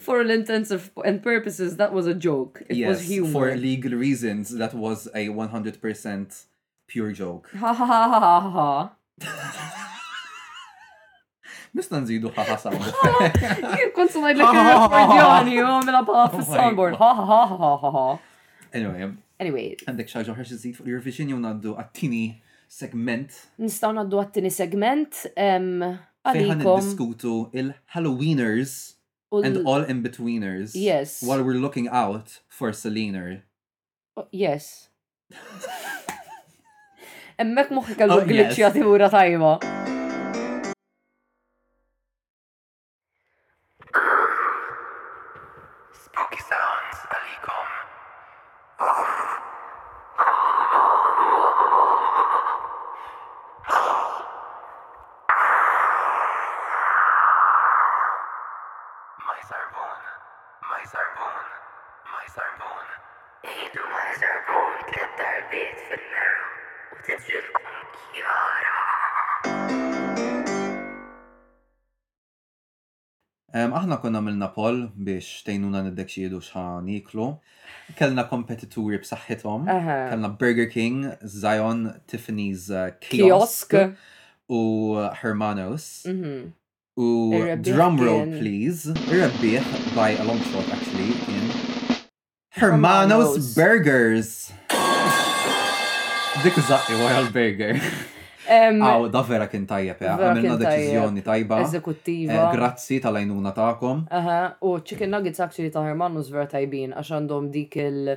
[0.00, 0.72] for all intents
[1.04, 2.62] and purposes, that was a joke.
[2.68, 3.30] It yes, was humor.
[3.50, 6.44] For legal reasons, that was a 100%
[6.86, 7.50] pure joke.
[7.56, 9.76] Ha ha ha ha ha ha.
[11.70, 13.36] Nista nżidu ħaħa soundboard.
[13.38, 16.96] Jien kont sunajd l akkordjoni u għamela bħala fil-soundboard.
[16.98, 18.06] Ha ha ha ha ha.
[18.74, 19.12] Anyway.
[19.38, 19.68] Anyway.
[19.86, 22.24] Għandek xaġa ħarġ iżid fuq Eurovision jew naddu għattini
[22.72, 23.36] segment.
[23.62, 25.22] Nistaw naddu għattini segment.
[25.36, 26.32] Għalikom.
[26.32, 28.74] Um, Fejn diskutu il-Halloweeners
[29.32, 30.72] and all in betweeners.
[30.74, 31.22] Yes.
[31.22, 33.42] While we're looking out for Selena.
[34.16, 34.88] Oh, yes.
[37.40, 39.79] Emmek moħi kallu oh, glitċjati ura tajba.
[74.40, 77.26] kellna Pol biex tejnuna niddeċidu xħan niklu.
[77.98, 79.66] Kellna kompetituri b'saħħithom.
[79.68, 83.74] Kellna Burger King, Zion, Tiffany's uh, Kiosk
[84.48, 86.06] u Hermanos.
[86.08, 86.52] Mhm.
[86.98, 88.86] U drumroll please.
[88.86, 92.00] Irrebbieħ by a long shot actually in
[92.60, 94.52] Hermanos Burgers.
[96.42, 97.76] Dik zaqqi wara l-burger.
[98.50, 101.60] Għaw, da vera kien tajjeb, għamilna deċizjoni tajba.
[101.66, 102.34] Eżekuttiva.
[102.34, 104.04] Eh, grazzi tal-għajnuna ta'kom.
[104.10, 108.16] Aha, u chicken nuggets actually ta' Hermanus vera tajbin, għax għandhom dik il-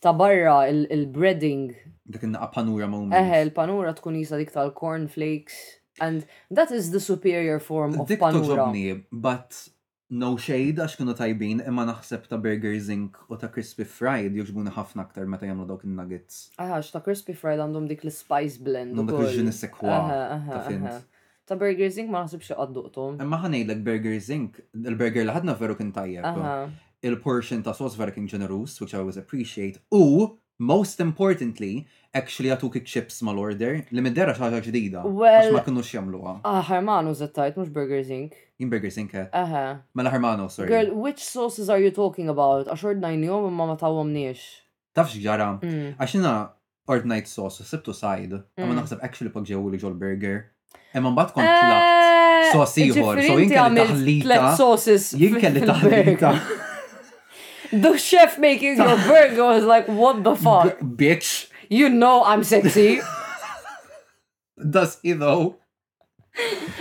[0.00, 1.74] ta' barra il-breading.
[2.10, 3.16] Dik il-naqqa panura umma.
[3.16, 5.80] Eħe, il-panura tkun jisa dik tal-cornflakes.
[6.00, 8.06] And that is the superior form of panura.
[8.06, 9.68] Dik toġobni, but
[10.14, 14.72] no shade għax kienu tajbin, imma naħseb ta' Burger Zink u ta' Crispy Fried joġbuni
[14.76, 16.44] ħafna aktar meta jagħmlu dawk in-nuggets.
[16.62, 18.94] Aha, ta' Crispy Fried għandhom dik l-spice blend.
[18.94, 19.98] Għandhom dik l ġin sekwa
[20.46, 21.04] ta' fint.
[21.48, 23.18] Ta' Burger Zink ma naħsibx għadduqtom.
[23.24, 24.62] Imma ħanejlek Burger zink.
[24.78, 26.46] il-burger li ħadna veru kien tajjeb.
[27.04, 29.82] Il-portion ta' sos vera kien ġenerus, which I always appreciate.
[29.92, 35.04] U most importantly, actually għatuk chips mal-order li middera xaġa ġdida.
[35.04, 36.40] Well, ma kienu xjamluwa.
[36.44, 38.34] Ah, Hermano zattajt, mux Burger Zink.
[38.58, 39.20] In Burger Zink, eh.
[39.24, 39.30] Inc.
[39.32, 39.80] Aha.
[39.94, 40.68] Mela Hermano, sorry.
[40.68, 42.68] Girl, which sauces are you talking about?
[42.68, 44.60] Għax ordnajn jom imma ma tawom nix.
[44.94, 45.96] Tafx ġara, mm.
[45.98, 46.34] għaxina
[46.86, 48.78] ordnajt sauce, sibtu sajd, għamma mm.
[48.82, 50.44] naħseb actually pag ġewu li ġol burger.
[50.94, 55.16] Imma mbagħad kont tlaft eh, sauce ieħor, so jinkelli taħlita.
[55.24, 56.60] Jinkelli taħlita.
[57.82, 60.78] the chef making your burger was like, what the fuck?
[60.96, 61.48] B- bitch.
[61.68, 63.00] You know I'm sexy.
[64.58, 65.56] Does he though?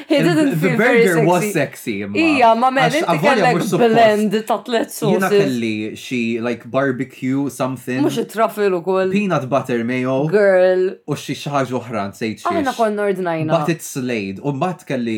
[0.07, 1.99] He didn't feel The burger was sexy.
[2.01, 5.29] Ija, ma men, inti kellek blend ta' tlet sauces.
[5.29, 8.01] Jina kelli xi like barbecue something.
[8.01, 9.11] Mux it-truffle u koll.
[9.13, 10.15] Peanut butter mayo.
[10.27, 10.89] Girl.
[11.05, 12.49] U xi xaħġa oħra nsejt xi.
[12.49, 13.53] Aħna konna ordinajna.
[13.59, 14.41] But it slayed.
[14.41, 15.17] U mbagħad kelli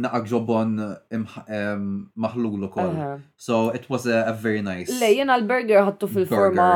[0.00, 0.74] naqak ġobon
[2.24, 2.96] maħlul ukoll.
[3.36, 4.92] So it was a, a very nice.
[4.96, 6.70] Le, jena l-burger ħattu fil-forma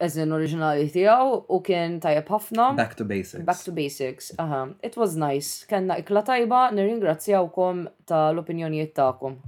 [0.00, 2.68] eżin oriġinali tiegħu u kien tajjeb ħafna.
[2.78, 3.44] Back to basics.
[3.46, 4.30] Back to basics.
[4.40, 4.62] Aha.
[4.86, 5.66] It was nice.
[5.70, 9.38] Kenna ikla tajba, nirringrazzjawkom tal-opinjonijiet tagħkom.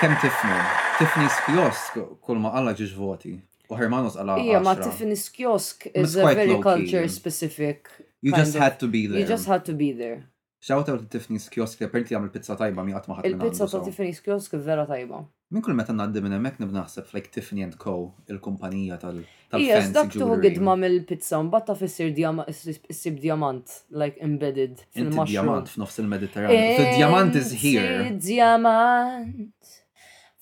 [0.00, 0.58] Kem tifnu?
[1.02, 3.34] Tifni skjosk kull ma alla ġiġ voti.
[3.72, 4.36] U Hermanos għala.
[4.44, 7.90] Ija, ma tifni skiosk is a very culture specific.
[8.22, 9.20] You just had to be there.
[9.22, 10.28] You just had to be there.
[10.62, 13.30] Shout out to Tiffany's kiosk, apparently I'm il-pizza tajba mi għatma ħatma.
[13.32, 15.24] Il-pizza ta' Tiffany's kiosk vera tajba.
[15.52, 17.92] Min kull meta ngħaddi minn hemmhekk nibnaħseb like Tiffany and Co,
[18.32, 19.18] il-kumpanija tal-
[19.60, 25.28] Yes, dak tuħu gidma mill-pizza, mbatta fissir issib diamant, like embedded fil-mushroom.
[25.32, 26.76] Diamant f'nofs il-Mediterranean.
[26.80, 27.98] The diamant is here.
[28.28, 29.64] Diamant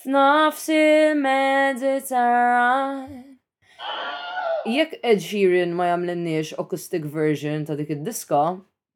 [0.07, 3.09] f'nofs il-Mediterranean.
[4.79, 8.43] Jekk Ed Sheeran ma jamlinniex acoustic version ta' dik id-diska.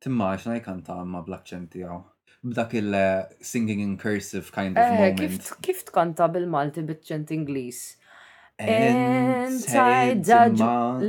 [0.04, 2.02] Timma għax najkanta ma blaċċenti għaw
[2.44, 5.40] b'dak il-singing eh, in cursive kind of eh, moment.
[5.64, 8.60] Kif tkanta bil-Malti bit-ċent Ingliż?
[8.60, 10.20] Inside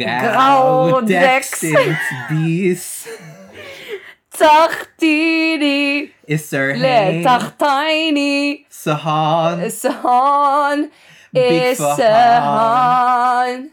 [0.00, 1.52] Gawdex.
[1.70, 2.88] Gawdex.
[4.42, 6.08] Taħtini.
[6.26, 8.66] is Le, taħtajni.
[8.68, 9.60] Sahan.
[9.70, 10.90] Sahan.
[11.76, 13.70] sahan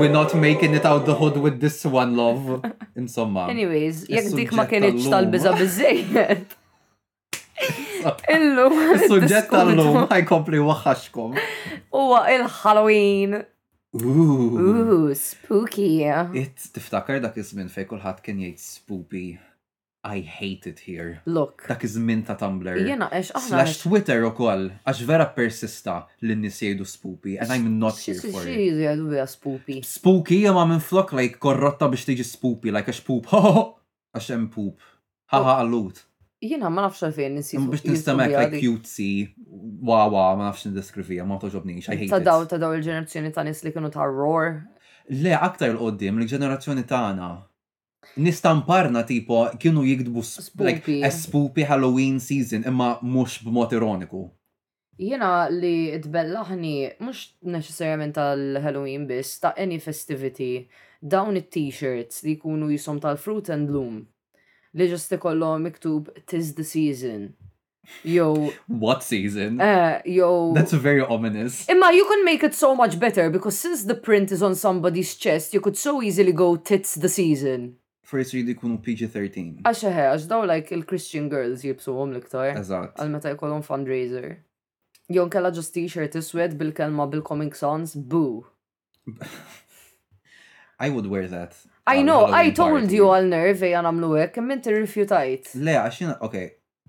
[0.00, 2.60] We're not making it out the hood with this one, love.
[2.96, 3.48] Insomma.
[3.48, 6.54] Anyways, jek dik ma kienieċ tal-biza bizzejiet.
[8.36, 8.76] Illum.
[8.98, 11.40] Is-suġġett tal-lum ħajkompli waħħaxkom.
[11.96, 13.40] Huwa il-Halloween.
[13.96, 14.60] Ooh.
[14.60, 16.04] Ooh, spooky.
[16.36, 19.22] It tiftakar dak iż-żmien fejn kulħadd kien jgħid spooky
[20.14, 21.20] I hate it here.
[21.26, 21.66] Look.
[21.68, 22.78] Dak iż-żmien ta' Tumblr.
[22.86, 23.50] Jena għax aħna.
[23.50, 28.44] Slash Twitter ukoll għax vera persista li n-nies jgħidu spooky and I'm not here for
[28.46, 28.52] it.
[28.54, 29.80] Xi jgħidu biha spooky.
[29.84, 33.26] Spooky hija ma minn flok like korrotta biex tiġi spooky like għax poop.
[34.16, 34.78] Għax hemm poop.
[35.34, 35.98] Ha ha għallut.
[36.46, 37.64] Jena ma nafx għalfejn jgħidu.
[37.74, 39.08] Biex nistemek like cutesy.
[39.90, 41.90] Wa wa ma nafx nideskrivija ma toġobnix.
[41.92, 42.14] I hate it.
[42.14, 44.54] Ta' daw ta' daw il-ġenerazzjoni ta' nies li kienu ta' roar.
[45.12, 47.02] Le, aktar l-qoddim, l-ġenerazzjoni ta'
[48.16, 50.22] nistamparna tipo kienu jikdbu
[50.64, 54.30] like, a Halloween season imma mux b'mod ironiku.
[54.98, 60.68] Jena li tbellaħni mux neċessarjament tal-Halloween biss ta' any festivity
[61.02, 64.06] dawn it-t-shirts li kunu jisom tal-fruit and bloom
[64.76, 67.34] li ġust ikollhom miktub tis the season.
[68.02, 68.50] Yo.
[68.66, 69.60] What season?
[69.60, 70.52] Uh, yo.
[70.54, 71.68] That's very ominous.
[71.70, 75.14] Imma, you can make it so much better because since the print is on somebody's
[75.14, 79.62] chest, you could so easily go tits the season forsi jridu jkunu PG-13.
[79.66, 82.52] Għaxe ħe, għax daw like il-Christian girls jibsu għom liktar.
[82.60, 82.98] Eżatt.
[83.02, 84.28] Għal meta jkollhom fundraiser.
[85.12, 88.44] Jon kella just t-shirt iswed bil-kelma bil-Comic Sans, boo.
[90.86, 91.56] I would wear that.
[91.86, 95.52] I know, I told you għal nervi għan għamlu għek, minn ti rifjutajt.
[95.66, 96.44] Le, għaxina, ok,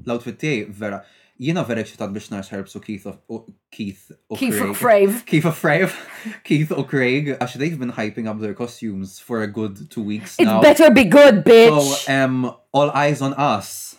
[0.06, 1.02] l-outfit tiegħi vera.
[1.38, 3.38] Jina vera ċitat biex nax ħerbsu Keith u
[3.74, 5.20] Keith u Keith u Crave.
[5.30, 5.94] Keith u Crave.
[6.48, 10.40] Keith u Craig, għax they've been hyping up their costumes for a good two weeks
[10.40, 10.58] now.
[10.60, 11.70] It better be good, bitch!
[11.70, 13.98] So, um, all eyes on us.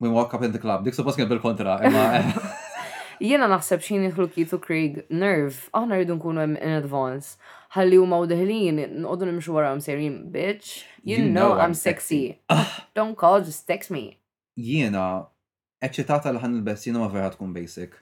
[0.00, 0.86] We walk up in the club.
[0.86, 1.76] Dik suppost kien bil-kontra.
[1.88, 2.34] Eh.
[3.28, 5.68] Jena naħseb xin jħlu Keith u Craig nerve.
[5.76, 7.36] Aħna rridu nkunu in advance.
[7.76, 10.86] Ħalli u maw deħlin, nimxu wara mserjim, bitch.
[11.04, 12.38] You, know, I'm sexy.
[12.48, 12.86] Ah.
[12.94, 14.16] Don't call, just text me.
[14.56, 15.26] Jena
[15.84, 17.96] eċċitata li ħanilbess jina ma vera tkun basic?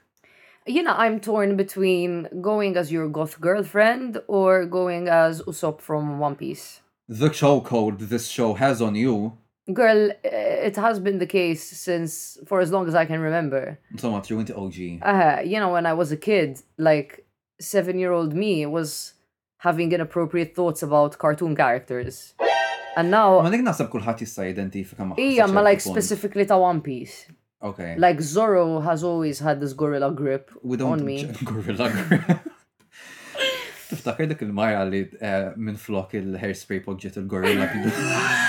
[0.67, 6.35] Jina I'm torn between going as your goth girlfriend or going as Usopp from One
[6.35, 6.81] Piece.
[7.07, 9.33] The show code this show has on you.
[9.73, 13.77] Girl, eh, it has been the case since for as long as I can remember.
[13.97, 14.75] So much you went to OG.
[14.79, 15.41] Uh, uh-huh.
[15.45, 17.25] you know, when I was a kid, like
[17.59, 19.13] seven year old me was
[19.59, 22.33] having inappropriate thoughts about cartoon characters.
[22.97, 23.41] And now.
[23.43, 27.27] Ma dik naħseb kulħadd jista' jidentifika ma' I'm like specifically to One Piece.
[27.61, 27.95] Okay.
[27.97, 31.23] Like Zorro has always had this gorilla grip we don't on me.
[31.43, 32.23] Gorilla grip.
[33.89, 37.71] Tiftakar dik il-marja li eh, minn flok il-hairspray poġġiet il-gorilla.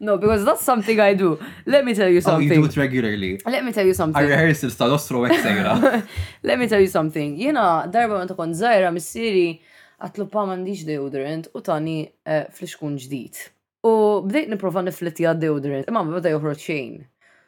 [0.00, 1.40] No, because that's something I do.
[1.66, 2.48] Let me tell you something.
[2.48, 3.40] Oh, you do it regularly.
[3.44, 4.22] Let me tell you something.
[4.22, 7.36] I rehearse it tal-ostro Let me tell you something.
[7.36, 9.58] Jena, darba ma kon zaħira missieri
[9.98, 13.42] għatlu pa mandiġ deodorant u tani eh, fliskun ġdijt.
[13.86, 16.94] U bdejt niprofa niflitti għad-deodorant, imma ma bada joħroġ xejn.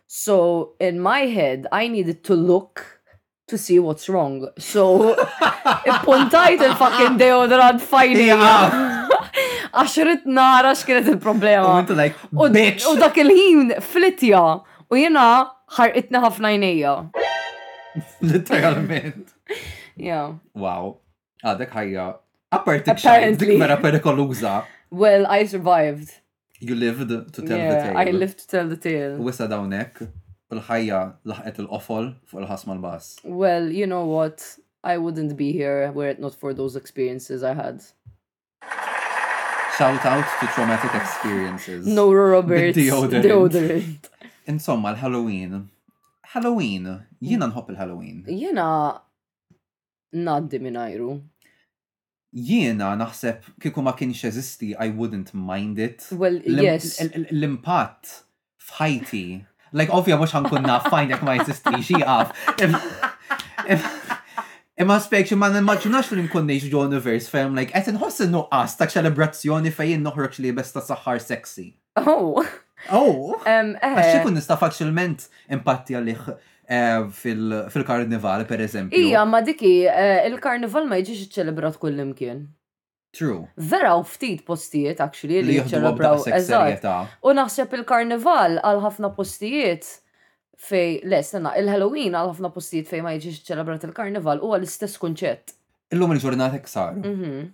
[0.06, 3.00] So in my head, I needed to look
[3.50, 4.46] to see what's wrong.
[4.58, 5.16] So
[5.90, 8.30] ippuntajt il-fucking deodorant fajni.
[9.70, 11.74] Għax nara x'kienet il-problema.
[11.74, 12.46] U
[12.98, 14.40] dak il-ħin flitja
[14.90, 15.26] u jena
[15.76, 16.96] ħarqitna ħafna jnejja.
[18.20, 19.28] Literalment.
[20.00, 20.36] Yeah.
[20.54, 21.00] Wow.
[21.44, 22.02] Għadek ħajja.
[22.56, 23.34] Apparently.
[23.36, 24.62] Dik mera perikoluza.
[24.90, 26.19] Well, I survived.
[26.60, 27.96] You lived to tell yeah, the tale.
[27.96, 29.16] I lived to tell the tale.
[29.16, 29.96] U wissa dawnek,
[30.52, 30.98] l-ħajja
[31.30, 33.06] laħqet il-qofol fuq il-ħasma l-bas.
[33.24, 34.44] Well, you know what?
[34.84, 37.80] I wouldn't be here were it not for those experiences I had.
[39.78, 41.86] Shout out to traumatic experiences.
[41.86, 42.76] No Roberts.
[42.76, 43.22] The deodorant.
[43.24, 44.08] deodorant.
[44.44, 45.70] Insomma, l-Halloween.
[46.34, 46.92] Halloween.
[47.24, 48.22] Jena nħobb il-Halloween.
[48.28, 48.70] Jena
[50.12, 51.14] naddi minajru
[52.34, 56.06] jiena naħseb kieku ma kienx eżisti, I wouldn't mind it.
[56.12, 57.00] Well, yes.
[57.02, 58.20] L-impatt
[58.66, 59.24] f'ħajti.
[59.74, 62.32] Like, ovvja, mux ħankun naf fajn jek ma jesisti, xieqaf.
[64.80, 69.72] Imma spekċi ma nimmaġunax fil nkunnex ġo univers fejn like għetin hossi nuqqas ta' ċelebrazzjoni
[69.76, 71.66] fejn noħroġ li bes ta' saħħar sexy.
[72.00, 72.40] Oh.
[72.94, 73.34] Oh.
[73.44, 76.30] Għax ikun nista' faċilment impatti għalih
[76.72, 77.04] Eh,
[77.74, 78.98] fil-karnival, per eżempju.
[79.00, 82.44] Ija, ma diki, eh, il-karnival ma jġiġi ċelebrat kull imkien.
[83.18, 83.48] True.
[83.56, 86.22] Vera u ftit postijiet, actually, li jċelebraw.
[87.26, 89.88] U naħseb il-karnival għal ħafna postijiet
[90.56, 95.56] fej, le, stanna, il-Halloween għal ħafna postijiet fej ma jġiġi ċelebrat il-karnival u għal-istess kunċett.
[95.92, 96.94] Illum il-ġurnata ksar.
[96.96, 97.50] Mhm.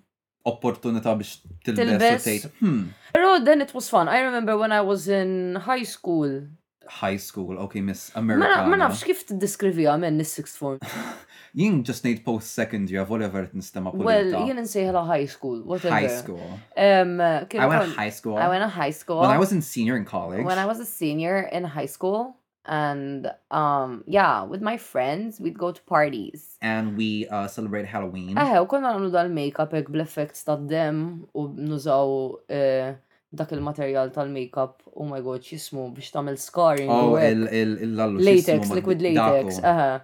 [0.46, 2.44] opportunità biex tilbes.
[2.61, 2.92] Hmm.
[3.12, 4.07] Pero then it was fun.
[4.09, 6.46] I remember when I was in high school,
[6.88, 8.62] high school, okay, Miss America.
[8.68, 10.79] Ma nafx kif t-diskrivi għamen nis-sixth form.
[11.56, 14.06] Jien just need post-second year, whatever t-nistema polita.
[14.06, 15.94] Well, jien nsejħala high school, whatever.
[15.94, 16.58] High school.
[16.77, 18.37] Um, I went to high school.
[18.37, 19.21] I went to high school.
[19.21, 20.44] When I was in senior in college.
[20.44, 22.37] When I was a senior in high school.
[22.69, 26.56] And um, yeah, with my friends, we'd go to parties.
[26.61, 28.35] And we uh, celebrate Halloween.
[28.37, 32.87] Eħe, eh, u konna għamlu dal-makeup ek bl-effects ta' dem u uh
[33.33, 36.90] dak il-materjal tal-makeup, oh my god, xismu biex tamil scarring.
[36.90, 38.18] Oh, il-lallu.
[38.22, 39.58] Latex, liquid latex.
[39.58, 40.00] Uh-huh.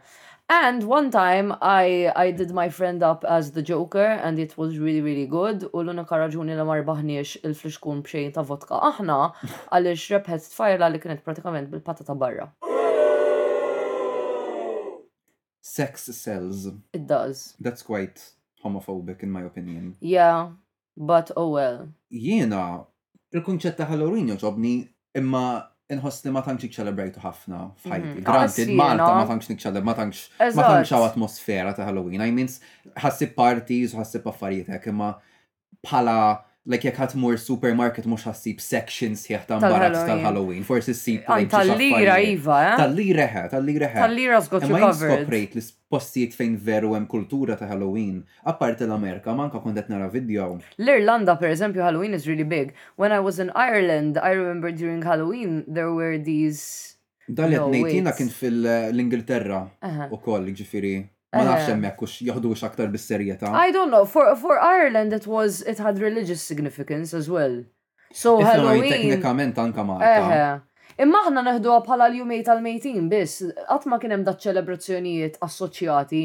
[0.51, 4.79] And one time I, I did my friend up as the Joker and it was
[4.79, 9.17] really really good u l-unika raġuni li marbaħniex il-fliskun bxejn ta' vodka aħna
[9.73, 12.51] għalix rebħet tfajla li kienet pratikament bil patata barra.
[15.73, 16.67] Sex sells.
[16.93, 17.55] It does.
[17.61, 18.19] That's quite
[18.65, 19.95] homophobic in my opinion.
[20.01, 20.49] Yeah,
[20.99, 21.87] but oh well.
[22.13, 22.65] Jiena
[23.37, 24.73] il-kunċett ta' Halloween joġobni
[25.19, 25.43] imma
[25.93, 28.11] inħoss li ma tantx iċċelebrejtu ħafna f'ħajti.
[28.13, 28.29] Mhm.
[28.29, 32.23] Granted, Malta ma tantx nikċelebra, ma tantx ma tantx hawn atmosfera ta' Halloween.
[32.25, 32.49] I mean,
[33.03, 35.11] ħassib parties u ħassib affarijiet hekk imma
[35.85, 36.17] bħala
[36.73, 41.27] like jekk ħadd mur supermarket mhux ħassib sections sieħ ta' mbarazz tal-Halloween, forsi ssib.
[41.51, 42.75] Tal-lira iva, eh?
[42.81, 44.05] Tal-lira ħe, tal-lira ħe.
[44.07, 45.27] Tal-lira żgotru covered.
[45.27, 48.17] Imma postijiet fejn veru hemm kultura ta' Halloween.
[48.51, 50.53] Apparti l-Amerika manka kont qed nara video.
[50.81, 52.73] L-Irlanda eżempju, Halloween is really big.
[52.97, 56.91] When I was in Ireland, I remember during Halloween there were these
[57.29, 59.65] Dal qed ngħidina kien fil-Ingilterra
[60.25, 60.95] koll ġifieri.
[61.33, 63.53] Ma nafx hemmhekk hux jaħdux aktar bis-serjetà.
[63.57, 64.05] I don't know.
[64.05, 67.57] For for Ireland it was it had religious significance as well.
[68.13, 68.91] So Halloween.
[68.93, 70.61] Teknikament anka Malta.
[71.01, 76.25] Imma aħna neħduha bħala l-jumej tal-mejtin biss, qatt ma kien hemm da ċelebrazzjonijiet assoċjati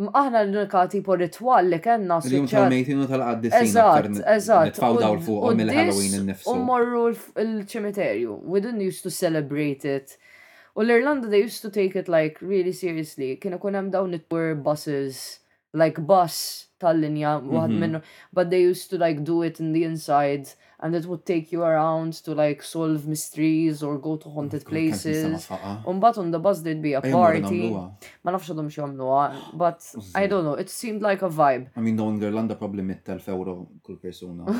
[0.00, 4.80] aħna l-unika tipo ritual li kena Jum tal tal Eżat, eżat.
[4.80, 6.48] l-fuq u mill-Halloween n-nifsu.
[6.48, 8.38] U morru l-ċimiterju.
[8.44, 10.16] We didn't used to celebrate it.
[10.76, 13.36] U l-Irlanda they used to take it like really seriously.
[13.36, 15.40] Kienu kun hemm dawn it-tour buses,
[15.74, 17.78] like bus tal-linja, waħed mhm.
[17.84, 18.00] minnu.
[18.32, 20.48] But they used to like do it in the inside
[20.82, 25.46] and it would take you around to like solve mysteries or go to haunted places.
[25.86, 27.70] Umbat on the bus there'd be a party.
[28.24, 29.24] Ma nafx għadhom xi jagħmluha,
[29.60, 29.84] but
[30.20, 31.70] I don't know, it seemed like a vibe.
[31.76, 34.46] I mean, no, in irlanda probably mit-telf euro kull persona.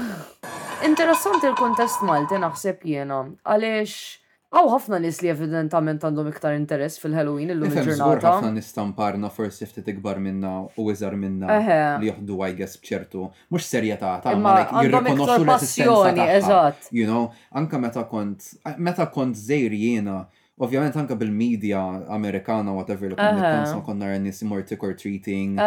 [0.90, 4.19] Interessanti il kontest Malti naħseb jiena, għaliex
[4.50, 8.24] Għaw ħafna nis li evidentament għandhom iktar interess fil-Halloween illum il-ġurnata.
[8.32, 11.60] ħafna nistamparna forsi ftit ikbar minna u iżar minna
[12.02, 13.28] li juhdu I guess bċertu.
[13.54, 16.90] Mux serjetà ta' ma jirrikonoxu l-passjoni, eżatt.
[16.90, 17.30] You know,
[17.62, 18.50] anka meta kont,
[18.90, 20.18] meta kont zejr jiena
[20.60, 21.80] Ovvjament anka bil-medja
[22.12, 25.58] Amerikana whatever li konna kansa konna nis tick or treating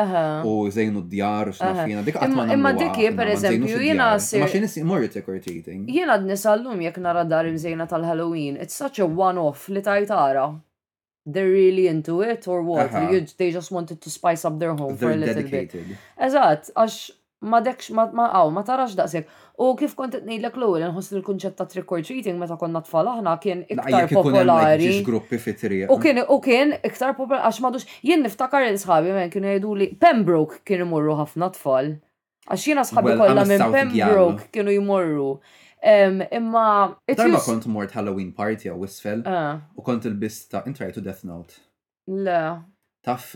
[0.45, 2.03] u zejnu d-djar u xnafina.
[2.05, 4.39] Dik għatma Imma dikki per eżempju jena sir.
[4.43, 5.89] Ma xejn imorri tick or treating.
[5.89, 8.61] Jena d-nisallum jek nara dar imżejna tal-Halloween.
[8.61, 10.45] It's such a one-off li tajtara.
[11.25, 12.91] they're really into it or what?
[12.91, 13.35] Uh -huh.
[13.37, 15.87] they just wanted to spice up their home they're for a little dedicated.
[15.87, 15.97] bit.
[16.19, 19.27] Eżat, għax ma dekx ma ma ma tarax daqshekk.
[19.61, 23.33] U kif kont ngħidlek l-ewwel inħoss il-kunċett ta' trick or treating meta konna tfal aħna
[23.43, 24.87] kien iktar popolari.
[25.91, 29.89] U kien u kien iktar popolari għax madux jien niftakar l-sħabi men kienu jgħidu li
[30.01, 31.91] Pembroke kien imorru ħafna tfal.
[32.49, 35.29] Għax jiena sħabi kollha minn Pembroke kienu jmorru.
[36.33, 36.65] Imma.
[37.13, 39.21] Darba kont mort Halloween party għaw isfel.
[39.29, 39.61] Ah.
[39.77, 41.61] u kont il bista ta' intrajtu Death Note.
[42.09, 42.41] Le.
[43.05, 43.35] Taf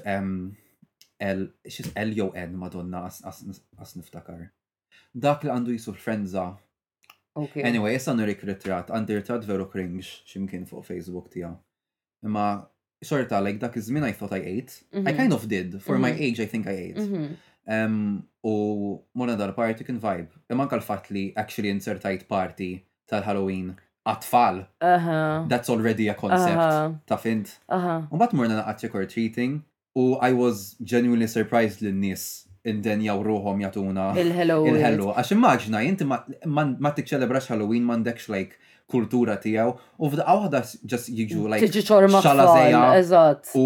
[1.17, 4.47] L, xis L N madonna as niftakar
[5.17, 6.47] dak li għandu jisuf frenza.
[7.37, 7.61] Okay.
[7.65, 11.51] Anyway, jessa nurik ritrat, għandi ritrat veru cringe ximkien fuq Facebook tija.
[12.25, 12.47] Imma
[13.05, 14.81] xorta, like dak iż-żmien I thought I ate.
[14.91, 15.09] Mm -hmm.
[15.09, 15.21] I mhm.
[15.21, 15.81] kind of did.
[15.81, 16.07] For mm -hmm.
[16.07, 16.23] my mhm.
[16.27, 16.99] age, I think I ate.
[17.01, 17.35] Mm -hmm.
[17.73, 18.53] um, u
[19.13, 20.27] morna dal-party kien vibe.
[20.49, 22.71] Imma anka l-fat li actually insertajt party
[23.09, 23.75] tal-Halloween
[24.07, 24.57] għatfall.
[24.95, 25.47] Uh -huh.
[25.51, 26.57] That's already a concept.
[26.67, 26.95] Uh -huh.
[27.05, 27.47] Ta' fint.
[27.71, 28.05] Uh -huh.
[28.11, 29.61] Un bat morna naqat trick or treating
[29.99, 34.75] u I was genuinely surprised l-nis indenjaw ruħom jatuna il-Halloween.
[34.77, 35.09] Il-Hello.
[35.17, 38.57] Għax immaġna, jinti ma t-ċelebrax Halloween mandekx like
[38.91, 42.83] kultura tijaw u f'daqqa wahda ġas jiġu like tiġi ċorma xalazeja.
[43.01, 43.51] Eżat.
[43.59, 43.65] U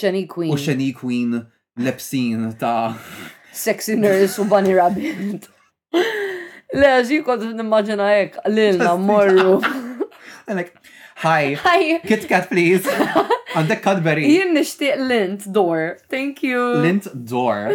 [0.00, 0.52] Shani Queen.
[0.54, 1.36] U Shani Queen
[1.80, 2.94] lepsin ta'
[3.56, 5.48] Sexy Nurse u Bunny Rabbit.
[6.70, 9.56] Le, ġi kont n immaġna jek, l-ilna morru.
[11.20, 11.56] Hi.
[11.60, 11.98] Hi.
[12.06, 12.86] Kit Kat, please.
[13.56, 14.28] Għandek Cadbury.
[14.30, 15.96] Jien nishtiq lint door.
[16.10, 16.62] Thank you.
[16.86, 17.74] Lint door.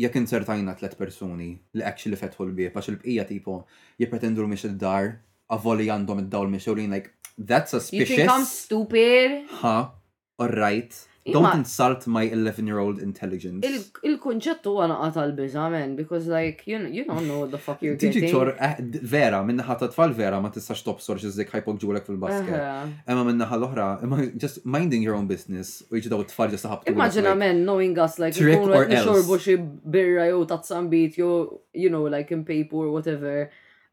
[0.00, 3.58] jekk insertajna tlet persuni li actually fetħu l bie bax il-bqija tipo
[4.00, 5.10] jipretendu miex id-dar,
[5.52, 8.10] avoli għandhom id-dawl miex u like, that's suspicious.
[8.10, 9.48] You think I'm stupid?
[9.62, 10.42] Ha, huh?
[10.42, 10.94] alright.
[11.30, 13.62] Don't insult my 11-year-old intelligence.
[14.02, 18.24] Il-kunċettu għana għatal bizamen, because like, you, you don't know the fuck you're getting.
[18.26, 18.80] Tiġi ċor, eh,
[19.14, 22.90] vera, minna ħata tfal vera, ma tistax topsor xizzik ħajpok ġulek fil-basket.
[23.06, 23.86] Emma minna ħal oħra,
[24.34, 26.90] just minding your own business, u iġi daw tfal ġis ħabtu.
[26.90, 29.06] Immaġina men, knowing us, like, trick or else.
[29.06, 29.56] Xorbu xie
[29.94, 33.46] birra, jow tazzambit, jow, you know, like, in paper whatever.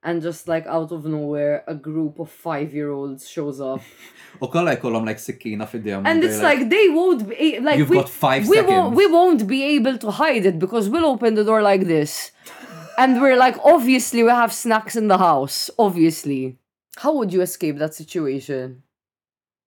[0.04, 3.82] and just like out of nowhere a group of five year olds shows up.
[4.40, 6.04] call them like sikkina fid-dihom.
[6.06, 8.72] And it's like, like, they won't be like You've we, got five we seconds.
[8.72, 12.32] Won't, we won't be able to hide it because we'll open the door like this.
[12.98, 15.70] and we're like, obviously we have snacks in the house.
[15.78, 16.58] Obviously.
[16.98, 18.84] How would you escape that situation?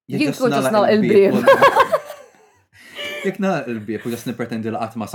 [0.06, 1.32] You kont just not il-bib.
[3.22, 5.08] Jek nal il-bib just nipretendi l-qatma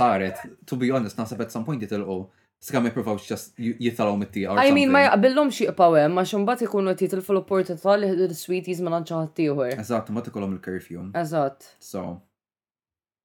[0.66, 2.28] to be honest, nasib at some point jitilqu
[2.58, 6.94] Ska ma jipprovaw ċas jitalaw mit I mean, ma jaqbillom xie pawem, ma xumbat ikunu
[6.98, 9.74] titilfu l-porta tal il-sweeties ma nanċaħat tiħor.
[9.78, 11.04] Eżat, ma tikolom il-curfew.
[11.20, 11.68] Eżat.
[11.78, 12.02] So,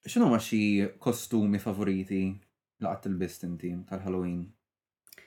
[0.05, 2.19] xinu ma xie kostumi favoriti
[2.85, 4.45] laqat il-bist inti tal-Halloween?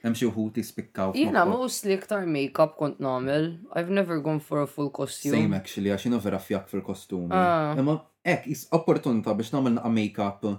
[0.04, 1.16] Hemm xi wħud jispikkaw.
[1.18, 3.50] Jiena mostly iktar makeup kont nagħmel.
[3.74, 5.34] I've never gone for a full costume.
[5.34, 7.34] Same actually, għax jiena vera fjak fil-kostumi.
[7.34, 7.74] Ah.
[7.74, 10.50] Imma hekk is opportunità biex nagħmel naqa' makeup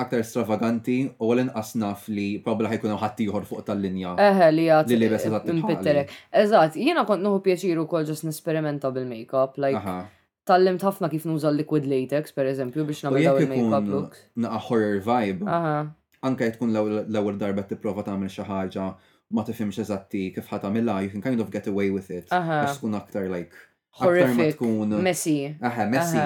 [0.00, 2.94] aktar stravaganti u għalin asnaf li probabla ħajkun
[3.26, 4.14] juħor fuq tal-linja.
[4.20, 4.90] Eħe, li għat.
[4.90, 5.48] Li libes eżat.
[5.54, 6.12] Impitterek.
[6.42, 9.98] Eżat, jena kont nuhu pjaċiru kol ġas nesperimenta bil-makeup, like.
[10.44, 14.24] Tallimt ħafna kif nuża liquid latex, per eżempju, biex namel daw il-makeup looks.
[14.44, 15.46] Naqa horror vibe.
[15.48, 15.76] Aha.
[16.24, 18.88] Anka jtkun l-ewwel darba tipprova tagħmel xi ħaġa
[19.34, 22.28] ma tifhimx eżatti kif ħatamilha, you can kind of get away with it.
[22.34, 22.66] Aha.
[22.74, 23.56] Tkun aktar like
[23.94, 25.56] horrific tkun messy.
[25.62, 26.18] Aha, messy.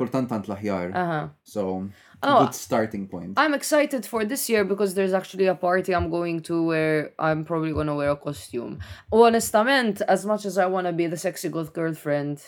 [0.00, 1.28] Kultant tant l-aħjar.
[1.44, 1.88] So,
[2.22, 3.34] oh, good starting point.
[3.36, 7.44] I'm excited for this year because there's actually a party I'm going to where I'm
[7.44, 8.78] probably gonna wear a costume.
[9.12, 12.42] Honestament, as much as I wanna be the sexy good girlfriend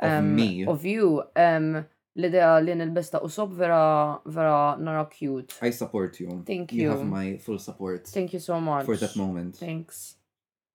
[0.00, 1.84] um, of me, of you, um,
[2.18, 5.54] l-idea li nil-besta u sob vera, vera nara cute.
[5.62, 6.42] I support you.
[6.46, 6.82] Thank you.
[6.82, 8.06] You have my full support.
[8.06, 8.84] Thank you so much.
[8.86, 9.56] For that moment.
[9.56, 10.15] Thanks.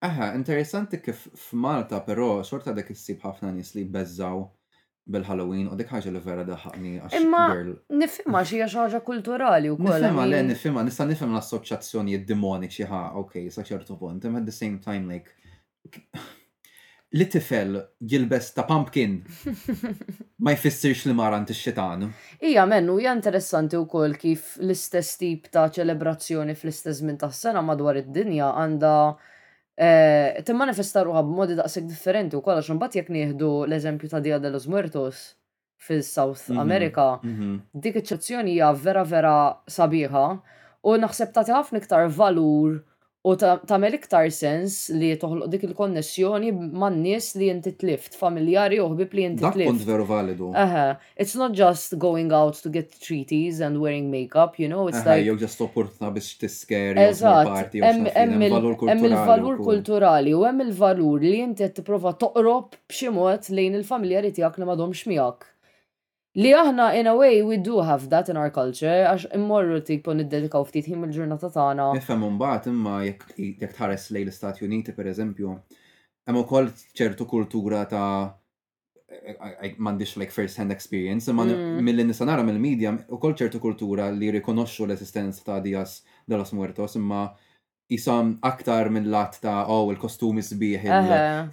[0.04, 4.40] Aha, interessanti kif f'Malta però xorta dek issib ħafna nisli li bezzaw
[5.14, 9.02] bil-Halloween u dik ħaġa li vera daħni għax Imma nifima nifhimha xaġa hija xi ħaġa
[9.06, 10.00] kulturali wkoll.
[10.02, 14.56] le nifima, nifhimha nista' nifhem l-assoċjazzjonijiet demoniċi ħa, okej, sa ċertu punt, imma at the
[14.56, 16.00] same time like
[17.14, 19.20] li tifel jilbes ta' pumpkin
[20.48, 22.08] ma jfissirx li maran t-xitan.
[22.50, 27.62] Ija mennu, hija interessanti u kol kif l-istess tip ta' ċelebrazzjoni fl-istess minn ta' sena
[27.62, 28.96] madwar id-dinja għanda
[29.80, 34.50] Eh, Timmanifesta ruħa b'modi daqsik differenti u kolla xumbat jekk nieħdu l-eżempju ta' Dia de
[34.52, 35.22] los Muertos
[35.88, 37.54] fil-South mhm, America, mhm.
[37.86, 39.36] dik iċċezzjoni hija vera vera
[39.76, 40.26] sabiħa
[40.92, 42.80] u naħseb tagħti ħafna iktar valur
[43.22, 46.48] U tagħmel iktar sens li toħloq dik il-konnessjoni
[46.82, 49.70] man nies li inti tlift, familjari uħbib li inti tlift.
[49.76, 50.48] punt veru validu.
[50.58, 55.06] Aha, it's not just going out to get treaties and wearing makeup, you know, it's
[55.06, 55.22] like.
[55.24, 61.78] Jew just opportuna biex tisker, party, hemm il-valur kulturali u hemm il-valur li inti qed
[61.78, 65.51] tipprova toqrob b'xi mod lejn il-familjari tiegħek li m'għadhomx miegħek.
[66.40, 70.14] Li aħna in a way we do have that in our culture għax immorru tipo
[70.16, 71.88] niddedikaw ftit him il-ġurnata tagħna.
[71.98, 75.58] Nifhem imbagħad imma jekk tħares lejn l-Istati Uniti pereżempju,
[76.30, 78.06] hemm ukoll ċertu kultura ta'
[79.12, 81.84] m'għandix like first hand experience, imma mm.
[81.84, 86.96] mill-li nara mill medium ukoll ċertu kultura li rikonoxxu l-esistenza ta' dias de los muertos
[86.96, 87.26] imma
[87.92, 90.84] jisom aktar minn lat ta' oh, il-kostumi sbieħ,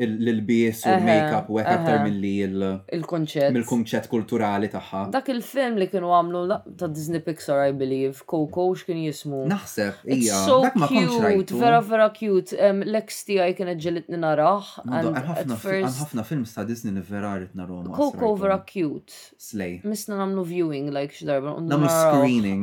[0.04, 3.50] il-bies u l-makeup u aktar minn li il-konċett.
[3.58, 5.00] il konċett kulturali tagħha.
[5.16, 6.42] Dak il-film li kienu għamlu
[6.78, 9.40] ta' Disney Pixar, I believe, Coco x'kien jismu.
[9.50, 10.38] Naħseb, ija.
[10.46, 12.54] So cute, vera vera cute.
[12.86, 14.70] L-ex tiegħi kien ġelitni naraħ.
[14.86, 17.90] ħafna films ta' Disney li vera rrit narahom.
[17.98, 19.10] Coco vera cute.
[19.38, 19.80] Slay.
[19.82, 21.58] Misna namlu viewing like x'darba.
[21.66, 22.62] Namlu screening.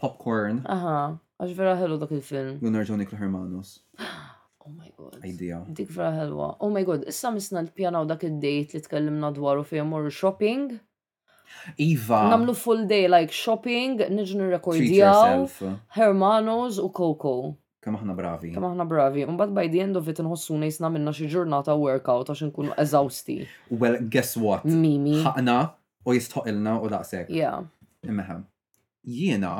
[0.00, 0.64] Popcorn.
[0.64, 1.18] Aha.
[1.36, 2.52] Għax vera ħelu dak il-film.
[2.62, 3.74] L-Unerġoni Hermanos.
[4.66, 5.20] Oh my god.
[5.22, 5.60] Idea.
[5.78, 6.46] Dik vera ħelwa.
[6.58, 10.64] Oh my god, issa misna l-pjanaw dak il dejt li tkellimna dwaru fi jomur shopping.
[11.84, 12.24] Iva.
[12.32, 15.46] Namlu full day like shopping, nġnu rekordjaw,
[15.94, 17.52] Hermanos u Coco.
[17.78, 18.50] Kem aħna bravi.
[18.56, 19.22] Kem aħna bravi.
[19.30, 23.38] Unbad by the end of it nħossu nejsna minna xi ġurnata workout għax nkunu eżawsti.
[23.70, 24.66] Well, guess what?
[24.66, 25.20] Mimi.
[25.28, 25.60] Ħaqna
[26.02, 27.30] u jistħoqilna u daqsek.
[27.30, 27.68] Yeah.
[28.02, 28.42] Immeħem.
[29.06, 29.54] Jiena,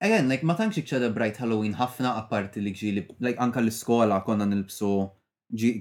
[0.00, 4.90] Again, like, ma tantx bright Halloween ħafna apparti li ġili, like, anka l-iskola konna nilbsu,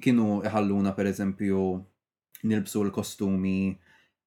[0.01, 1.61] kienu iħalluna per eżempju,
[2.49, 3.61] nilbsu l-kostumi.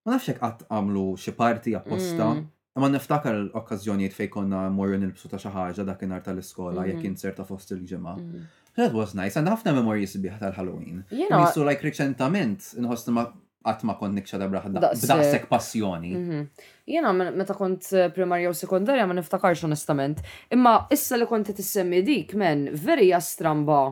[0.06, 2.28] Ma nafx għat qatt għamlu xi parti apposta.
[2.36, 2.46] Mm.
[2.80, 7.10] Ma niftakar l okkazjoniet fej konna morju nilbsu ta' xaħġa ħaġa dakinhar tal-iskola jekk mm-hmm.
[7.10, 8.14] inserta fost il-ġimgħa.
[8.14, 8.58] Mm-hmm.
[8.78, 11.02] That was nice, and ħafna memorji sbieħ tal-Halloween.
[11.10, 13.28] Nisu like reċentament nħosna ma'
[13.66, 16.12] għatma kont nikxa dabra b'daqsek passjoni.
[16.16, 16.48] Mhm.
[16.88, 20.22] Jena, meta kont eh, primarja u sekundarja ma niftakarx onestament.
[20.54, 23.82] Imma issa li kont semmi dik, men, veri jastramba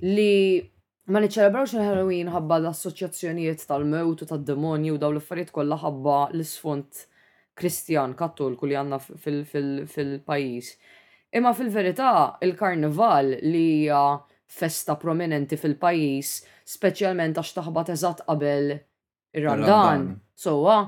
[0.00, 0.60] li
[1.10, 7.04] ma niċċelebrawx il-Halloween ħabba l-assoċjazzjonijiet tal-mewt u tad-demonju u daw l-affarijiet kollha ħabba l-sfont
[7.60, 10.72] kristjan kattolku li għanna fil-pajis.
[11.36, 12.08] Imma fil-verità,
[12.42, 14.04] il-karnival li hija
[14.50, 16.32] festa prominenti fil-pajis,
[16.66, 18.78] speċjalment għax taħbat eżatt qabel
[19.38, 20.06] ir-Ramadan,
[20.36, 20.80] sowa,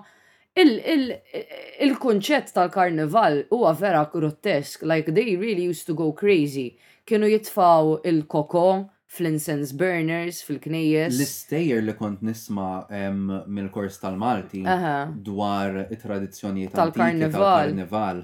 [0.59, 6.73] il-kunċett tal-karnival huwa vera grottesk, like they really used to go crazy.
[7.07, 8.67] Kienu jitfaw il-koko,
[9.17, 11.19] fl-incense burners fil-knejjes.
[11.19, 12.69] L-istejjer li kont nisma
[13.53, 14.63] mill-kors tal-Malti
[15.27, 17.75] dwar it-tradizzjonijiet tal-karnival.
[17.93, 18.23] tal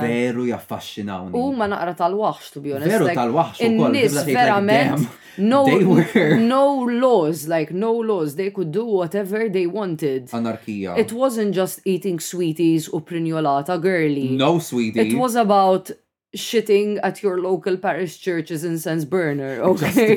[0.00, 1.36] Veru jaffaxxinawni.
[1.36, 2.92] U ma naqra tal-waħx, to be honest.
[2.94, 3.60] Veru tal-waħx.
[3.68, 5.08] In-nis verament.
[5.38, 5.60] No,
[6.54, 6.64] no
[7.02, 8.34] laws, like no laws.
[8.36, 10.28] They could do whatever they wanted.
[10.34, 10.96] Anarkija.
[10.98, 14.30] It wasn't just eating sweeties u prinjolata girly.
[14.36, 15.12] No sweeties.
[15.12, 15.90] It was about
[16.36, 20.14] shitting at your local parish churches in Sans Burner, okay?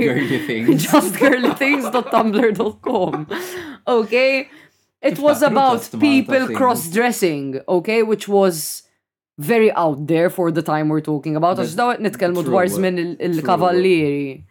[0.78, 1.84] Just girly things.
[1.88, 2.12] Just
[3.88, 4.50] okay?
[5.02, 8.04] It was about people cross-dressing, okay?
[8.04, 8.84] Which was
[9.40, 11.58] very out there for the time we're talking about.
[11.58, 14.44] Għax dawet nitkelmu dwar żmien il-kavallieri.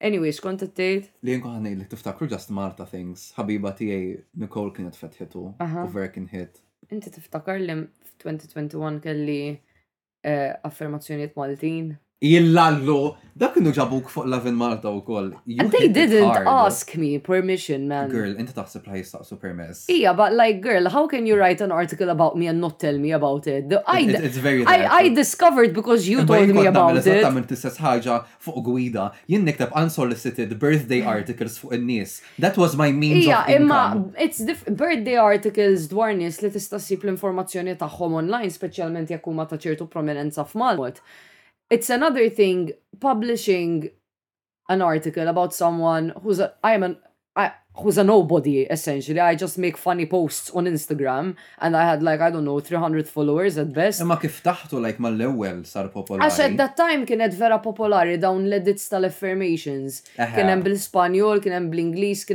[0.00, 1.08] Anyways, kont tgħid?
[1.26, 3.32] Li jien kont li tiftakru just Malta things.
[3.36, 6.62] Ħabiba tiegħi Nicole kienet fetħitu u ver hit.
[6.94, 7.74] Inti tiftakar li
[8.22, 9.42] 2021 kelli
[10.22, 15.30] Eh, affermazzjonijiet Maltin jillallu, dak kienu ġabuk fuq Lavin Malta u koll.
[15.60, 18.10] And they didn't ask me permission, man.
[18.12, 19.86] Girl, inti taħseb la jistaqsu permess.
[19.94, 22.98] Ija, but like, girl, how can you write an article about me and not tell
[22.98, 23.72] me about it?
[23.86, 27.06] I, it's very I, I discovered because you told me about it.
[27.06, 32.20] Eżattament tistess ħagġa fuq gwida, jinn niktab unsolicited birthday articles fuq n-nis.
[32.38, 37.08] That was my means yeah, Ija, imma, it's birthday articles dwar nies li tista' sib
[37.08, 41.00] l-informazzjoni tagħhom online, speċjalment jekk huma ta' ċertu prominenza f'Malmut
[41.70, 43.90] it's another thing publishing
[44.68, 46.96] an article about someone who's a, I am an
[47.36, 49.20] I, who's a nobody essentially.
[49.20, 53.08] I just make funny posts on Instagram and I had like I don't know 300
[53.08, 54.00] followers at best.
[54.02, 56.26] Imma kif taħtu like mal-ewwel sar popolari.
[56.26, 60.00] Għax at that time kienet vera popolari dawn l-edits tal-affirmations.
[60.18, 62.26] Kien hemm bl-Ispanjol, kien hemm bl-Ingliż,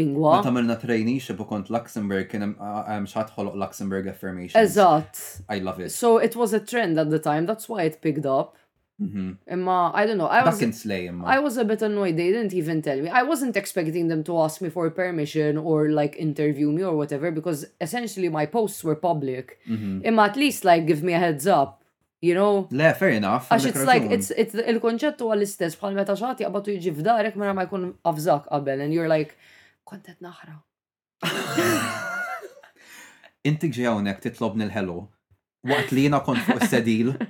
[0.00, 0.38] lingwa.
[0.40, 4.56] Meta milna traineeship u kont Luxembourg kien hemm Luxembourg affirmations.
[4.62, 5.22] Eżatt.
[5.50, 5.92] I love it.
[5.92, 8.56] So it was a trend at the time, that's why it picked up.
[9.02, 9.30] Mm-hmm.
[9.52, 10.26] Imma, I don't know.
[10.28, 12.16] I was, slay, I was a bit annoyed.
[12.16, 13.08] They didn't even tell me.
[13.08, 17.30] I wasn't expecting them to ask me for permission or like interview me or whatever
[17.30, 19.58] because essentially my posts were public.
[19.68, 20.02] Mm-hmm.
[20.04, 21.82] Imma at least like give me a heads up.
[22.20, 22.68] You know?
[22.78, 23.48] Le, fair enough.
[23.50, 27.50] Għax it's like, it's, it's, il-konċett huwa istess bħal meta xagħti qabad jiġi f'darek mara
[27.50, 29.32] mela ma jkun avżak qabel and you're like,
[29.90, 30.54] kontet naħra.
[33.50, 35.08] Inti ġej hawnhekk titlobni l-hello
[35.66, 37.10] waqt li jiena kont fuq sedil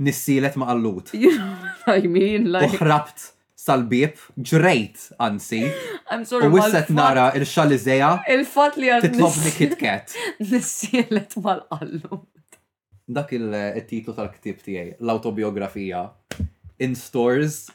[0.00, 1.12] nissilet ma' allut.
[1.98, 2.50] I mean?
[2.52, 2.70] Like...
[2.72, 3.30] Uħrabt
[3.60, 5.60] sal-bib, ġrejt ansi.
[6.10, 8.14] I'm sorry, U wisset nara il-xalizeja.
[8.36, 9.08] Il-fat li għad.
[9.10, 10.14] Titlobni kitket.
[10.48, 12.58] Nissilet mal-allut.
[13.10, 16.06] Dak eh, il-titlu tal-ktib tijaj, l-autobiografija.
[16.80, 17.66] In stores,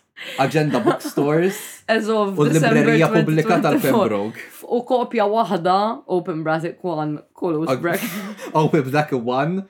[0.42, 1.60] agenda bookstores.
[1.94, 4.42] As of U l-librerija publika tal-Pembroke.
[4.66, 5.78] U kopja wahda,
[6.10, 8.58] open bracket one, close bracket.
[8.58, 9.68] Open bracket one,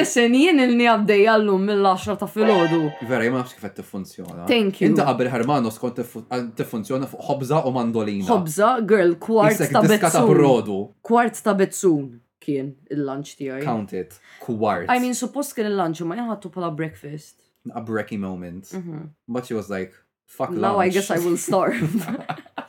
[0.00, 2.80] Listen, jien il-ni għabdej għallum mill-10 ta' filodu.
[3.08, 4.46] Vera, jien nafx kif tiffunzjona.
[4.50, 4.92] Thank you.
[4.92, 8.28] Inta qabel Hermanos t-funzjona fuq hobza u mandolina.
[8.30, 10.82] Hobza, girl, kwart ta' betsun.
[11.02, 13.64] Kwart ta' betsun kien il-lunch tiegħi.
[13.66, 14.16] Count it.
[14.44, 14.88] Kwart.
[14.88, 17.38] I mean, suppost kien il-lunch ma jien pala breakfast.
[17.74, 18.70] A breaky moment.
[18.74, 19.10] Mhm.
[19.28, 19.92] But she was like,
[20.26, 20.60] fuck lunch.
[20.62, 21.80] Now I guess I will starve.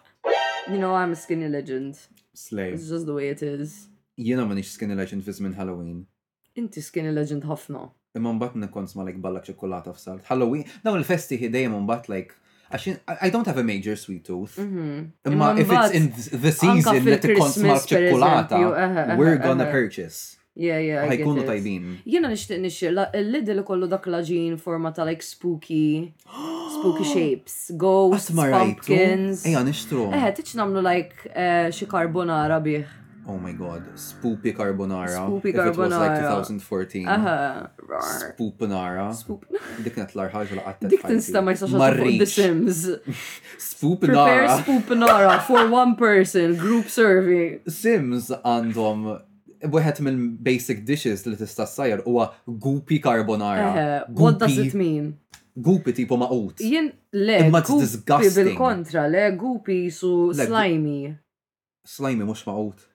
[0.70, 1.98] you know, I'm a skinny legend.
[2.36, 2.72] Slay.
[2.74, 3.90] It's just the way it is.
[4.18, 6.04] Jena ma nix skinny legend fizz minn Halloween.
[6.58, 7.88] Inti skinny legend ħafna.
[8.18, 10.26] Imma mbagħad nekont ma like ballak ċokolata f'salt.
[10.30, 12.36] Halloween, dawn il-festi dejjem mbagħad like
[12.74, 14.56] I don't have a major sweet tooth.
[14.58, 15.10] Mhm.
[15.30, 16.12] Imma if it's in
[16.42, 18.60] the season li tikkont ma ċokolata,
[19.18, 19.72] we're eh, eh, gonna eh.
[19.72, 20.38] purchase.
[20.56, 21.06] Yeah, yeah.
[21.10, 21.96] Ħajkunu tajbin.
[22.06, 26.14] Jena nishtiq nixxir, l-lidl kollu dak laġin forma ta' like spooky,
[26.80, 29.46] spooky shapes, ghosts, pumpkins.
[29.50, 30.12] Eja, nishtru.
[30.14, 31.32] Eħe, tiċ namlu like
[31.74, 32.86] xie karbonara bih.
[33.26, 35.16] Oh my god, Spoopy Carbonara.
[35.30, 35.66] Spoopy Carbonara.
[35.72, 37.08] It was like 2014.
[37.08, 38.02] Aha, rar.
[38.36, 39.08] Spoopinara.
[39.16, 39.84] Spoopanara.
[39.86, 40.90] Dik net l-arħaġ l għattet.
[40.92, 42.82] Dik tinsta ma jistax fuq The Sims.
[43.64, 44.28] Spoopanara.
[44.28, 47.62] Prepare Spoopinara for one person, group survey.
[47.82, 49.08] Sims għandhom
[49.64, 54.04] Weħet minn basic dishes li tista' sajr huwa goopy carbonara.
[54.12, 55.06] What does it mean?
[55.56, 56.60] Goopy tipo maqut.
[56.60, 57.38] Jien le.
[57.46, 58.50] Imma disgusting.
[58.52, 61.14] Bil-kontra, le goopy su slimy.
[61.88, 62.90] Slimy mux ma' maqut.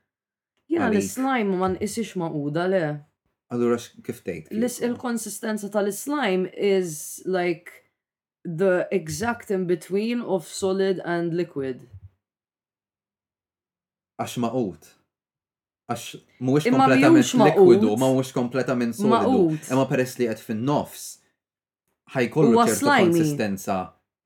[0.71, 2.87] Jena l-slime ma nqisix maquda le.
[3.53, 4.51] Allura kif tgħid?
[4.87, 7.71] Il-konsistenza tal-slime is like
[8.45, 11.87] the exact in between of solid and liquid.
[14.21, 14.91] Għax maqut.
[15.89, 16.05] Għax
[16.45, 19.57] mhuwiex kompletament likwidu, u mhuwiex kompletament solidu.
[19.73, 21.07] Imma peress li qed fin-nofs
[22.13, 23.79] ħajkollu ċertu konsistenza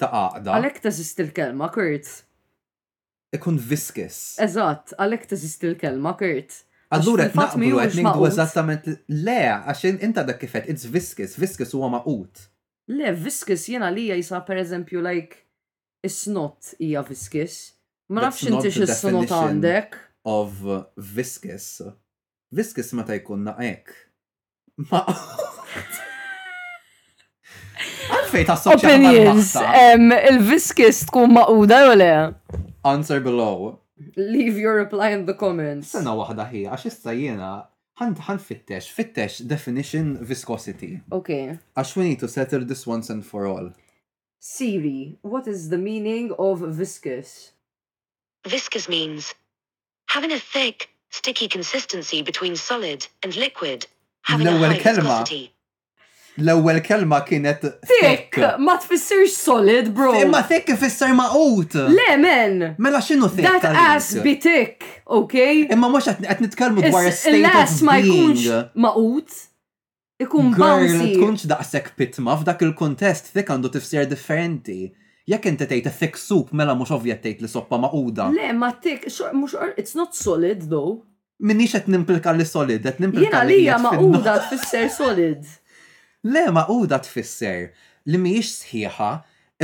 [0.02, 0.56] ta' għaqda.
[0.58, 2.10] Għalhekk teżist il-kelma, Kurt
[3.36, 4.16] ikun viskis.
[4.42, 6.50] Eżatt, għalhekk teżisti l-kelma, Kurt.
[6.92, 12.34] Allura, naqblu għet ningdu eżattament le, għax inta dak kifet, it's viskis, viskis huwa maqut.
[12.92, 15.34] Le, viskis jena li jisa per eżempju, like,
[16.04, 17.54] is-snot hija viskis.
[18.12, 19.90] Ma nafx inti x-snot għandek.
[20.28, 20.52] Of
[20.96, 21.80] viskis.
[22.54, 23.84] Viskis meta jkun naqek.
[24.90, 25.00] Ma.
[28.12, 29.50] Għalfej ta' Opinions,
[30.28, 32.12] il-viskis tkun maquda jew le?
[32.84, 33.80] Answer below.
[34.16, 35.92] Leave your reply in the comments.
[35.94, 37.50] Sena waħda ħija, għax issa
[38.00, 41.02] Hand, hand, fittex, fittex definition viscosity.
[41.12, 41.58] Okay.
[41.76, 43.70] Għax we need to settle this once and for all.
[44.40, 47.52] Siri, what is the meaning of viscous?
[48.48, 49.32] Viscous means
[50.08, 53.86] having a thick, sticky consistency between solid and liquid.
[54.22, 55.52] Having no a high viscosity.
[56.38, 58.36] l-ewwel kelma kienet thick.
[58.62, 60.14] Ma tfissirx solid, bro.
[60.20, 62.74] Imma thick ifisser out Le, men.
[62.78, 63.44] Mela x'inhu thick?
[63.44, 69.48] That ass be thick, ok Imma mhux qed nitkellmu dwar state of ma jkunx out
[70.22, 71.14] Ikun bouncy.
[71.18, 74.92] tkunx daqshekk pitma f'dak il-kontest thick għandu tifsir differenti.
[75.28, 78.28] Jekk inti tgħid thick soup mela mhux ovvja tgħid li soppa maquda.
[78.30, 81.00] Le, ma thick, mhux it's not solid though.
[81.42, 83.64] Minix qed nimplika li solid, qed nimplika li.
[83.64, 85.42] Jiena lija maquda tfisser solid.
[86.24, 87.72] Le da tfisser
[88.06, 89.08] li mhijiex sħiħa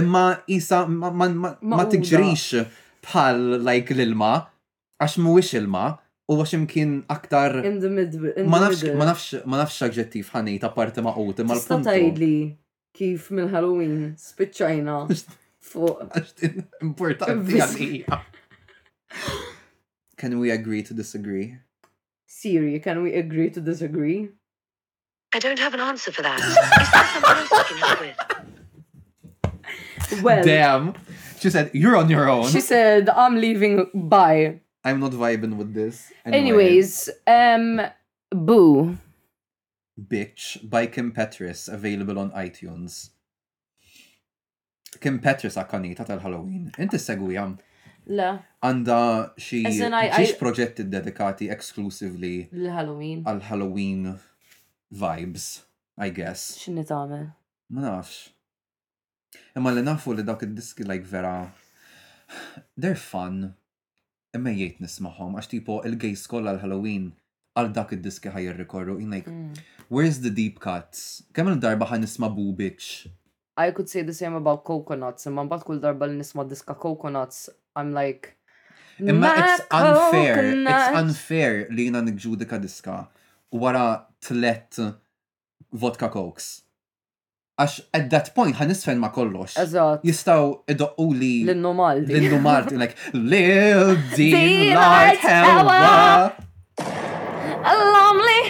[0.02, 2.64] imma isa ma tiġrix
[3.06, 4.30] bħal like l-ilma
[4.98, 5.84] għax mhuwiex ilma
[6.28, 7.62] u għax imkien aktar.
[7.64, 8.34] In the middle.
[8.46, 8.59] Ma
[9.06, 11.54] nafx aġġettif ħani ta' parti ma u apparti maqut imma
[11.94, 12.18] l-punt.
[12.22, 12.32] li
[12.98, 14.98] kif minn Halloween spiċċajna
[15.61, 16.02] fuq.
[16.82, 18.18] Importanti għalija.
[20.18, 21.56] Can we agree to disagree?
[22.26, 24.28] Siri, can we agree to disagree?
[25.33, 26.41] I don't have an answer for that.
[26.41, 28.01] Is there someone else I can help
[30.12, 30.22] with?
[30.22, 30.95] Well, Damn.
[31.39, 32.49] She said, You're on your own.
[32.49, 33.91] she said, I'm leaving.
[33.95, 34.61] Bye.
[34.85, 36.11] I'm not vibing with this.
[36.24, 36.41] Anyway.
[36.41, 37.83] Anyways, um,
[38.31, 38.97] Boo.
[40.01, 43.11] Bitch by Kim Petras, available on iTunes.
[45.03, 47.45] Kim Petras għakani ta' halloween Inti segwi għam.
[47.45, 47.59] Um.
[48.11, 48.29] Le.
[48.64, 48.99] Għanda
[49.37, 52.49] xie uh, ġiġ projected dedikati eksklusivli.
[52.57, 53.22] L-Halloween.
[53.29, 54.14] Al halloween
[54.95, 55.64] vibes,
[55.99, 56.57] I guess.
[56.59, 57.26] X'inni tagħmel?
[57.72, 58.32] Ma nafx.
[59.57, 61.51] Imma li nafu li dak id-diski like vera
[62.76, 63.55] they're fun.
[64.36, 67.11] Imma jgħid nisma'hom għax tipo il-gejs kollha l-Halloween
[67.59, 68.97] għal dak id-diski ħaj jirrikorru.
[69.03, 69.53] In like, mm.
[69.91, 71.22] where's the deep cuts?
[71.36, 73.09] Kemm il-darba ħaj nisma' bubiċ?
[73.59, 75.26] I could say the same about coconuts.
[75.28, 78.34] Imma mbagħad kull darba li nisma' diska coconuts, I'm like,
[78.99, 83.03] Imma it's unfair, it's unfair li jina nġudika diska
[83.55, 84.79] wara tlet
[85.73, 86.49] vodka cokes.
[87.59, 89.57] Għax at that point ħan nisfen ma kollox.
[89.59, 90.05] Eżat.
[90.07, 91.33] Jistaw id-doqqu li.
[91.51, 92.14] L-numaldi.
[92.21, 94.31] L-numaldi, like, Lil D
[94.73, 96.33] night hour.
[97.66, 98.43] A lonely.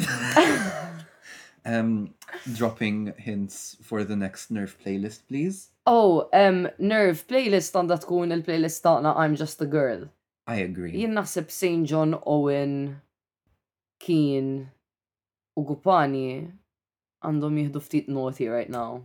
[1.67, 2.16] um,
[2.55, 5.69] dropping hints for the next Nerf playlist, please?
[5.87, 10.09] Oh, um, Nerf playlist that tkun il-playlist taqna I'm Just a Girl.
[10.47, 10.93] I agree.
[10.93, 11.87] Jien nasib St.
[11.87, 13.01] John Owen,
[13.99, 14.69] Keen
[15.57, 16.49] u Gupani
[17.25, 19.03] għandhom jihdu ftit noti right now.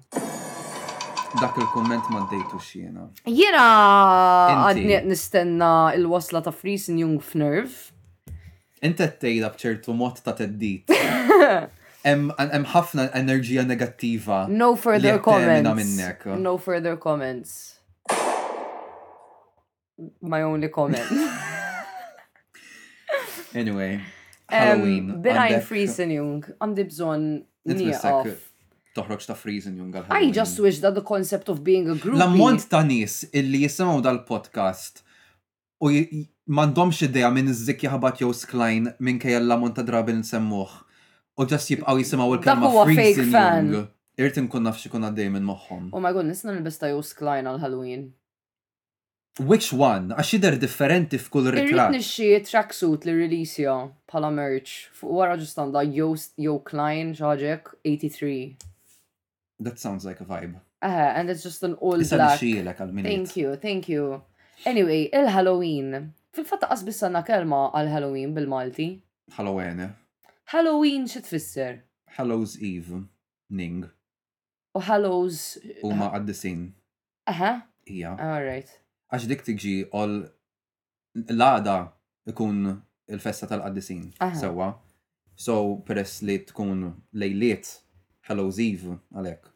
[1.40, 3.06] Dak il-komment ma d-dejtu xiena.
[3.26, 3.66] Jena
[4.68, 7.88] għadni nistenna il-wasla ta' Friesen Jung f'Nerv.
[8.84, 10.92] Inta t-tejda bċertu mod ta' t-ddit.
[12.06, 12.32] hemm
[12.74, 14.46] ħafna enerġija negattiva.
[14.50, 15.98] No further comments.
[16.26, 17.78] No further comments.
[20.22, 21.12] My only comment.
[23.54, 24.02] anyway,
[24.50, 25.20] Halloween.
[25.24, 27.28] Um, freezing jung, għandi bżon
[27.70, 28.32] nieqaf.
[28.98, 32.18] Toħroġ ta' freezing jung għal I just wish that the concept of being a group.
[32.18, 35.00] L-ammont ta' nis illi jisimaw dal-podcast
[35.86, 35.92] u
[36.58, 40.74] mandomx id-deja minn iż-zik ħabat jew sklajn minn l-ammont ta' drabi nsemmuħ
[41.40, 43.76] U ġast jibqaw jisimaw il-kelma freezing young.
[44.20, 45.92] Irrit nkun nafx ikun għaddej minn moħħom.
[45.96, 48.10] Oh my god, nisna nil-besta Jus Klein għal-Halloween.
[49.40, 50.12] Which one?
[50.12, 51.72] Għaxider differenti f'kull ritratt.
[51.72, 53.78] Irrit nixxie tracksuit li releasja
[54.12, 54.90] pala merch.
[55.00, 58.76] Fuq wara ġustanda jow klajn ġaġek 83.
[59.64, 60.60] That sounds like a vibe.
[60.82, 62.40] Aha, and it's just an all Issa black.
[62.40, 64.22] Thank you, thank you.
[64.66, 66.12] Anyway, il-Halloween.
[66.36, 68.92] Fil-fatta qasbis sanna kelma għal-Halloween bil-Malti.
[69.38, 69.94] Halloween, eh.
[70.52, 71.80] Halloween xi tfisser?
[72.08, 73.06] Hallows Eve,
[73.50, 73.90] ning.
[74.76, 75.38] U Hallows.
[75.64, 76.66] Eh, ma għaddisin.
[77.32, 77.52] Aha.
[77.88, 78.12] Ija.
[78.20, 78.74] All right.
[79.16, 80.18] Għax dik tiġi għol
[81.22, 81.78] l-għada
[82.34, 82.60] ikun
[83.08, 84.34] il-festa tal Aha.
[84.36, 84.68] Sewa.
[85.38, 86.84] So, peress li tkun
[87.16, 87.78] lejliet
[88.28, 89.48] Hallows Eve għalek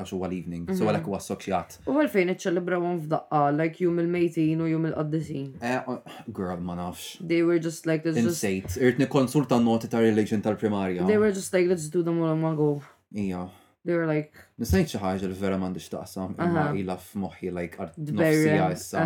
[0.00, 0.88] għax huwa l-evening, so mhm.
[0.88, 1.74] għalhekk huwa assoċjat.
[1.84, 5.50] U għalfejn iċċelebrawhom f'daqqa, like jum il-mejtin u jum il-qaddisin.
[5.60, 5.98] Eh, oh,
[6.32, 7.18] girl, ma nafx.
[7.20, 8.40] They were just like, let's just...
[8.40, 11.04] Insejt, irrit nikonsulta noti ta' religion tal-primarja.
[11.04, 12.70] They were just like, let's do them all on go.
[13.12, 13.44] Ija.
[13.84, 14.32] They were like...
[14.62, 19.04] Nisajt xaħġa li vera mandi xtaqsam, imma ilha f'moħħi like art nofsija issa.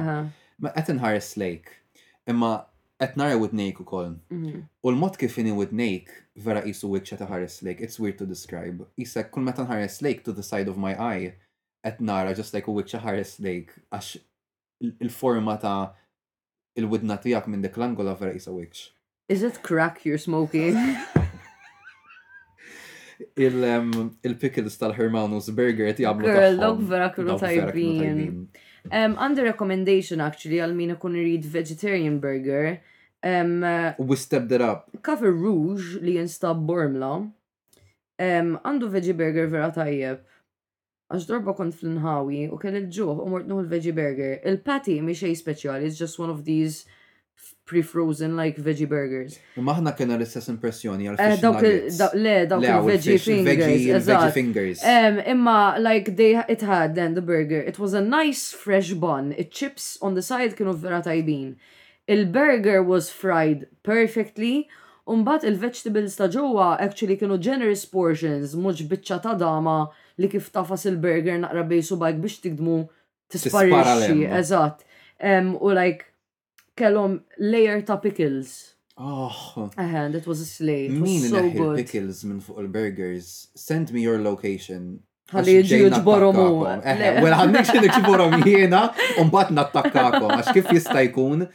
[0.63, 1.75] Ma għetin inħares lejk,
[2.31, 2.55] imma
[3.03, 4.15] għetnarja u widnejk nejk U koll.
[4.33, 4.63] Mhm.
[4.87, 8.85] U l-mod kif inhi widnejk vera jisu wicċa ta' Harris Lake, it's weird to describe.
[9.01, 11.35] Issa, kull meta nħares Lake to the side of my eye,
[11.85, 14.17] et nara just like u wicċa ħares Lake, għax
[15.07, 15.77] il-forma ta'
[16.77, 18.83] il-widna tijak minn dik l-angola vera jisa wicċ.
[19.31, 20.77] Is it crack you're smoking?
[23.41, 26.27] Um, il-pickles tal-Hermanus Burger ti għablu.
[26.29, 28.43] Girl, dog vera kru tajbin.
[28.93, 32.77] Um, under recommendation actually, għal min ikun irid vegetarian burger,
[33.23, 34.91] Um, uh, We stepped it up.
[35.03, 37.27] Cover Rouge li jinstab Bormla.
[38.21, 40.21] Għandu um, veggie burger vera tajjeb.
[41.13, 44.39] Għax darba kont fl-inħawi u kell il-ġuħ u mortnuħ il veggie burger.
[44.49, 46.85] Il-patty mi xej speċjali, it's just one of these
[47.69, 49.37] pre-frozen like veggie burgers.
[49.55, 52.01] U Maħna kena l-istess impressjoni għal eh, fish nuggets.
[52.19, 54.03] Le, dawk il-veggie fingers.
[54.03, 54.83] Veggie fingers.
[55.37, 57.61] Imma like they it had then the burger.
[57.63, 59.31] It was a nice fresh bun.
[59.39, 61.55] It chips on the side kienu vera tajbin.
[62.09, 64.69] Il-burger was fried perfectly,
[65.09, 69.75] Umbat il-vegetables ta' ġewwa actually kienu generous portions, mhux biċċa ta' dama
[70.19, 72.79] li kif tafas il-burger naqra bejsu bajk biex tikdmu
[73.31, 74.83] tisparixxi, eżatt.
[75.63, 76.07] U like
[76.81, 78.75] kellhom layer ta' pickles.
[78.99, 79.71] Oh.
[79.79, 80.89] Uh that was a slay.
[80.89, 81.77] Min so good.
[81.85, 83.49] pickles minn fuq il-burgers.
[83.55, 85.05] Send me your location.
[85.31, 86.51] Għalli jġi jġborom u.
[86.83, 88.85] Għalli jġi jġborom jiena,
[89.23, 91.47] un bat nattakkakom, għax kif jista' jkun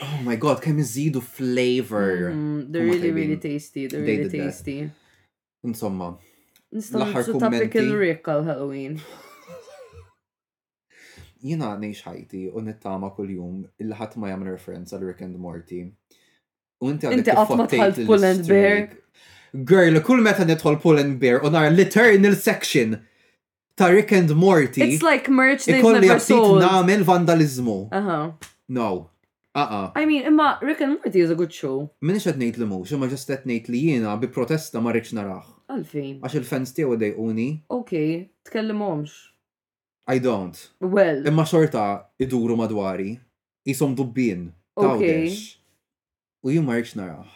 [0.00, 2.30] Oh my god, kemm iżidu flavor.
[2.32, 2.72] Mm-hmm.
[2.72, 4.90] they're really, really tasty, they're really tasty.
[5.64, 6.16] Insomma.
[6.72, 8.94] Nistgħu nħarsu ta' pickle rick għal Halloween.
[11.44, 15.82] Jina nejx ħajti u nittama kull-jum il-ħat ma jam referenza għal Rick and Morty.
[16.80, 18.78] U inti għal Inti għatma tħal Pull and Bear.
[19.52, 22.96] Girl, kull meta nidħol Pull and Bear u nar l-eternal section
[23.76, 24.80] ta' Rick and Morty.
[24.94, 26.56] It's like merch they've never sold.
[26.56, 27.78] Ikolli għabtit namen vandalizmu.
[28.72, 28.90] No,
[29.54, 29.92] Uh uh.
[29.94, 31.90] I mean, imma Rick and Morty is a good show.
[32.02, 35.12] Minix qed ngħid li mhux, imma ġest qed ngħid li jiena bi protesta ma rridx
[35.18, 35.44] narah.
[35.68, 36.14] Għalfejn.
[36.24, 37.48] Għax il-fans tiegħu dejquni.
[37.80, 39.18] Okay, tkellimhomx.
[40.08, 40.56] I don't.
[40.80, 41.20] Well.
[41.28, 41.84] Imma xorta
[42.16, 43.12] iduru madwari.
[43.68, 44.48] Isom dubbin.
[44.76, 45.28] Okay.
[46.48, 47.28] U jien ma rridx narah.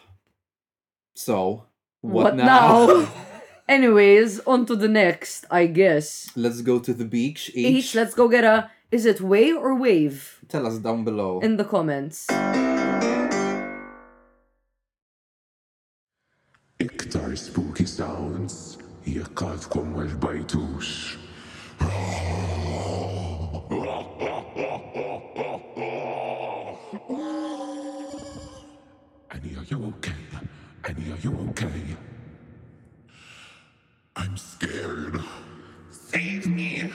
[1.16, 1.66] So,
[2.00, 2.48] what, what now?
[2.48, 3.26] now?
[3.76, 6.30] Anyways, on to the next, I guess.
[6.34, 7.76] Let's go to the beach each.
[7.76, 10.38] Each, let's go get a Is it way or wave?
[10.48, 11.40] Tell us down below.
[11.40, 12.26] In the comments.
[16.78, 21.16] Iktar spooky sounds jekkaltkom ma xbajtux.
[29.34, 30.22] Annie, are you okay?
[30.86, 31.82] Annie, are you okay?
[34.14, 35.18] I'm scared.
[35.90, 36.88] Save me.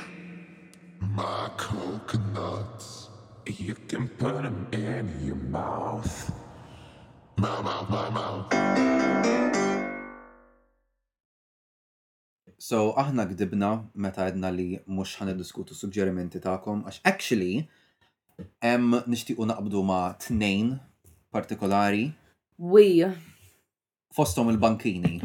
[1.15, 3.09] My coconuts,
[3.45, 6.13] you can put them in your mouth.
[7.37, 9.57] Mouth, mouth, mouth, mouth.
[12.67, 13.71] So, aħna gdibna
[14.05, 17.51] meta għedna li mux ħan diskutu suġġerimenti ta'kom, għax actually,
[18.71, 20.77] em nishtiqu naqbdu ma tnejn
[21.35, 22.05] partikolari.
[22.57, 22.87] Wi.
[24.15, 25.17] Fostom il-bankini.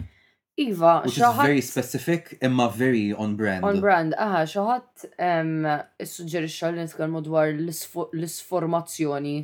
[0.59, 3.63] Iva, Which is very specific imma very on brand.
[3.63, 9.35] On brand, aha, xaħat suġġerixxa li nitkellmu dwar l-isformazzjoni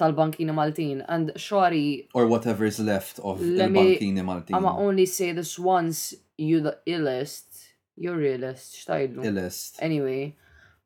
[0.00, 4.56] tal-bankini Maltin and xori Or whatever is left of il-bankini Maltin.
[4.56, 9.28] I'ma only say this once, you the illest, you're realist, xtajdu.
[9.28, 9.76] Illest.
[9.80, 10.34] Anyway,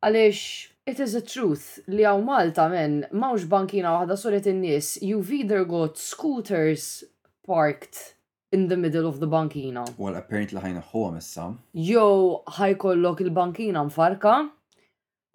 [0.02, 0.42] għalix
[0.90, 5.62] it is the truth li għaw Malta men mawx bankina waħda solet in-nies, you've either
[5.64, 7.04] got scooters
[7.46, 8.16] parked
[8.52, 9.84] in the middle of the bankina.
[9.96, 11.44] Well, apparently ħajna ħuwa missa.
[11.76, 14.32] ħaj ħajkollok il-bankina mfarka,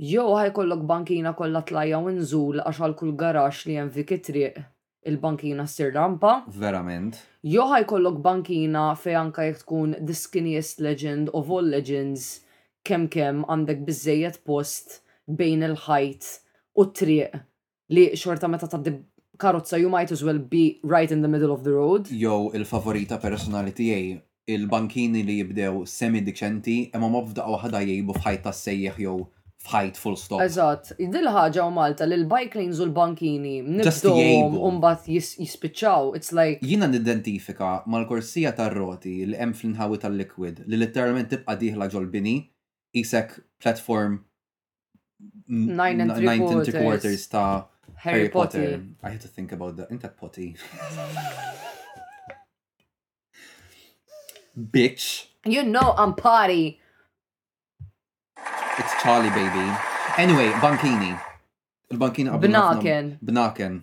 [0.04, 4.60] ħaj kollok bankina kollha tlajja u nżul għax għal kull garax li hemm fik triq
[5.08, 6.34] il-bankina sir rampa.
[6.52, 7.22] Verament.
[7.48, 12.28] Jo ħajkollok bankina fej anka jek tkun the skinniest legend of all legends
[12.86, 16.32] kem kem għandek bizzejiet post bejn il-ħajt
[16.84, 17.44] u triq
[17.96, 18.92] li xorta meta taddi
[19.38, 22.08] karozza you might as well be right in the middle of the road.
[22.12, 24.20] Jo, il-favorita personali tiegħi
[24.56, 29.14] il-bankini li jibdew semi-diċenti imma mobda waħda jgħibu fħajt tas sejjeħ jew
[29.66, 30.44] fħajt full stop.
[30.46, 36.12] Eżatt, dil ħagġa u Malta li l-bike lanes u l-bankini un-bat jispiċċaw.
[36.20, 36.62] It's like.
[36.62, 42.36] Jina nidentifika mal-korsija tar-roti li hemm fl-inħawi tal-liquid li literalment tibqa' diħla ġolbini
[42.96, 44.20] isek platform
[45.48, 47.66] 9 and 3 quarters ta'
[48.06, 48.84] Harry Potter.
[49.02, 50.56] I had to think about the Inta potty.
[54.56, 55.26] Bitch.
[55.44, 56.80] You know I'm potty.
[58.78, 59.68] It's Charlie baby.
[60.22, 61.18] Anyway, Bankini.
[61.90, 62.48] Il-Bankini qabdu.
[62.54, 63.06] Bnaken.
[63.24, 63.74] Bnaken.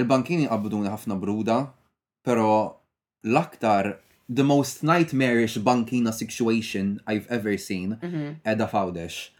[0.00, 1.58] Il-Bankini qabduni ħafna bruda,
[2.24, 2.50] pero
[3.24, 3.98] l-aktar
[4.30, 8.28] the most nightmarish bankina situation I've ever seen mm -hmm.
[8.52, 9.30] edha fawdex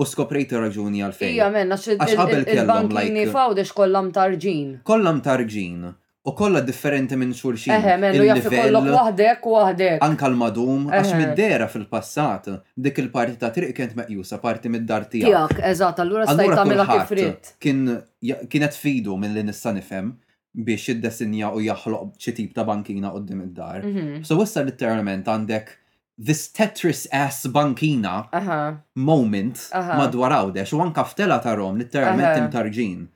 [0.00, 1.34] u skoprejt raġuni għalfejn.
[1.36, 3.18] Ija men, għax qabel kellhom lajk.
[3.32, 4.78] Fawdex kollam tarġin.
[4.88, 5.90] Kollam tarġin.
[6.22, 7.72] U kolla differenti minn xulxin.
[7.80, 9.96] Eħe, menna, jaffi kollok wahdek u wahdek.
[10.06, 12.46] Anka l-madum, għax mid-dera fil-passat,
[12.78, 15.28] dik il-parti ta' triq kienet meqjusa, parti mid-dar tijak.
[15.50, 17.52] Tijak, eżat, allura stajt tamela kif ritt.
[17.58, 20.12] Kienet fidu minn li nista' nifhem
[20.54, 23.82] biex id-desinja u jaħloq xi tip ta' bankina qoddim id-dar.
[23.82, 24.22] Mhm.
[24.24, 25.74] So l literalment għandek
[26.18, 28.76] this Tetris ass bankina uh -huh.
[28.94, 29.96] moment uh -huh.
[29.96, 32.48] madwar għawdex u għan kaftela ta' rom literalment uh -huh.
[32.48, 33.08] imtarġin.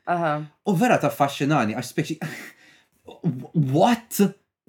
[0.66, 2.16] U vera ta' fascinani, għax speċi.
[3.82, 4.20] What?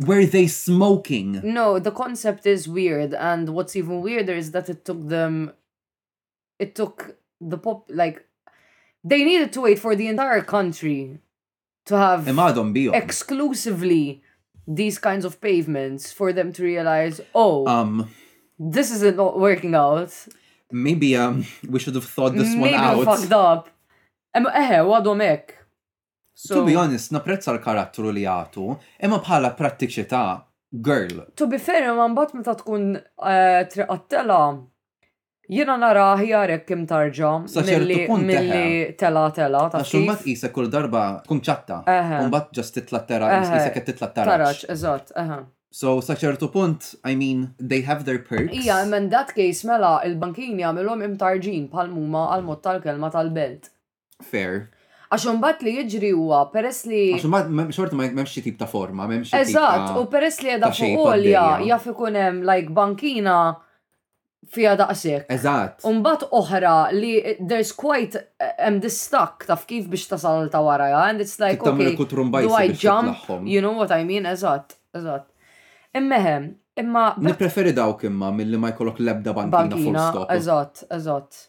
[0.07, 1.41] Were they smoking?
[1.43, 5.49] No, the concept is weird, and what's even weirder is that it took them.
[6.59, 7.89] It took the pop.
[7.89, 8.21] Like,
[9.09, 11.17] they needed to wait for the entire country
[11.85, 12.27] to have.
[12.93, 14.21] Exclusively
[14.67, 18.09] these kinds of pavements for them to realize, oh, um,
[18.59, 20.13] this isn't working out.
[20.71, 22.93] Maybe um, we should have thought this maybe one out.
[22.95, 23.69] Maybe fucked up.
[24.35, 25.51] Emma, what do hekk.
[26.35, 28.65] So, to be honest, napprezza l-karattru li għatu,
[29.03, 30.19] imma bħala prattiċità,
[30.85, 31.23] girl.
[31.39, 34.41] To be fair, imma mbagħad ta' tkun uh, triqattela
[35.49, 40.01] Jena nara ħija rekkim tarġa mill-li tela tela ta' xi.
[40.03, 41.77] Xumbat kull darba tkun ċatta.
[42.25, 44.33] Umbat ġast titla tera, Jisa kett titla tera.
[44.35, 45.37] Taraċ, eżatt, eħe.
[45.77, 48.51] So, saċertu punt, I mean, they have their perks.
[48.57, 53.69] Ija, men d'at case mela il bankini jagħmilhom imtarġin pal-muma għal-mod tal-kelma tal-belt.
[54.31, 54.65] Fair.
[55.13, 57.01] Għaxon bat li jġri huwa peress li.
[57.15, 59.31] Għaxon bat xort ma memx xi tip ta' forma, memx.
[59.37, 63.37] Eżatt, u peress li edha fuqolja, jaffi jaf ikun hemm like bankina
[64.51, 65.25] fija daqsek.
[65.33, 65.81] Eżatt.
[65.89, 67.13] Umbat oħra li
[67.49, 68.19] there's quite
[68.67, 73.17] um, this taf kif biex tasal ta' wara and it's like okay, do I jump?
[73.45, 74.25] You know what I mean?
[74.25, 75.25] Eżatt, eżat.
[75.97, 76.49] Immeħem,
[76.81, 77.05] imma.
[77.17, 80.31] Nipreferi dawk imma mill-li ma jkollok lebda bankina full stop.
[80.37, 81.45] Eżatt, eżatt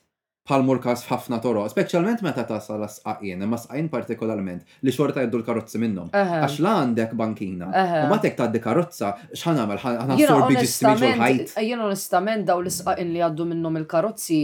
[0.49, 5.81] bħal murkas f'ħafna toro, speċjalment meta tasal sqaqin, imma sqaqin partikolarment li xorta jeddu l-karozzi
[5.83, 6.09] minnhom.
[6.17, 7.69] Għax la għandek bankina,
[8.07, 11.53] u matek tgħaddi karozza x'ħan għamel sorbi ġismiġu l ħajt.
[11.67, 14.41] Jien eh, onestament daw l saqjen li għaddu minnhom il-karozzi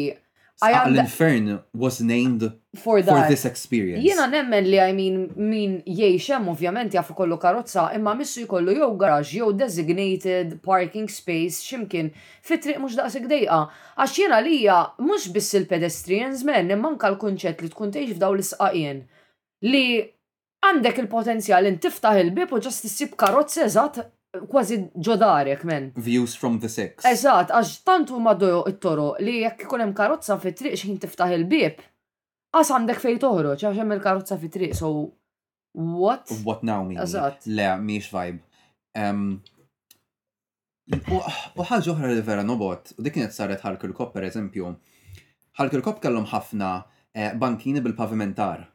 [0.63, 2.43] l infern was named
[2.77, 3.13] for, that.
[3.13, 4.05] for this experience.
[4.07, 8.97] Jena nemmen li, I mean, min jiexem ovvjament jafu kollu karozza, imma missu jkollu jew
[8.97, 13.61] garage, jew designated parking space ximkien fit-triq mux daqs dejqa.
[13.99, 19.05] Għax jena lija mux biss il-pedestrians men, imma l-kunċett li tkun teħx f'daw l isqajen
[19.65, 20.03] Li
[20.65, 24.03] għandek il-potenzjal in tiftaħ il-bib u ġast tissib karozza eżat
[24.43, 25.91] kważi ġodarek men.
[25.97, 26.91] Views from the six.
[27.07, 31.83] Eżat, għax tantu dojo it-toro li jekk ikun hemm karozza fi triq xin tiftaħ il-bib,
[32.55, 35.13] għas għandek fej toħroġ, għax hemm il-karozza fi triq, so
[35.75, 36.27] what?
[36.45, 37.01] What now mean?
[37.03, 37.47] Eżat.
[37.47, 38.43] Le, miex vibe.
[41.09, 44.75] U ħagħu oħra li vera nobot, u dik kienet saret ħalkil kop per eżempju,
[45.61, 46.73] ħalkil kop kellhom ħafna
[47.15, 48.67] eh, bankini bil-pavimentar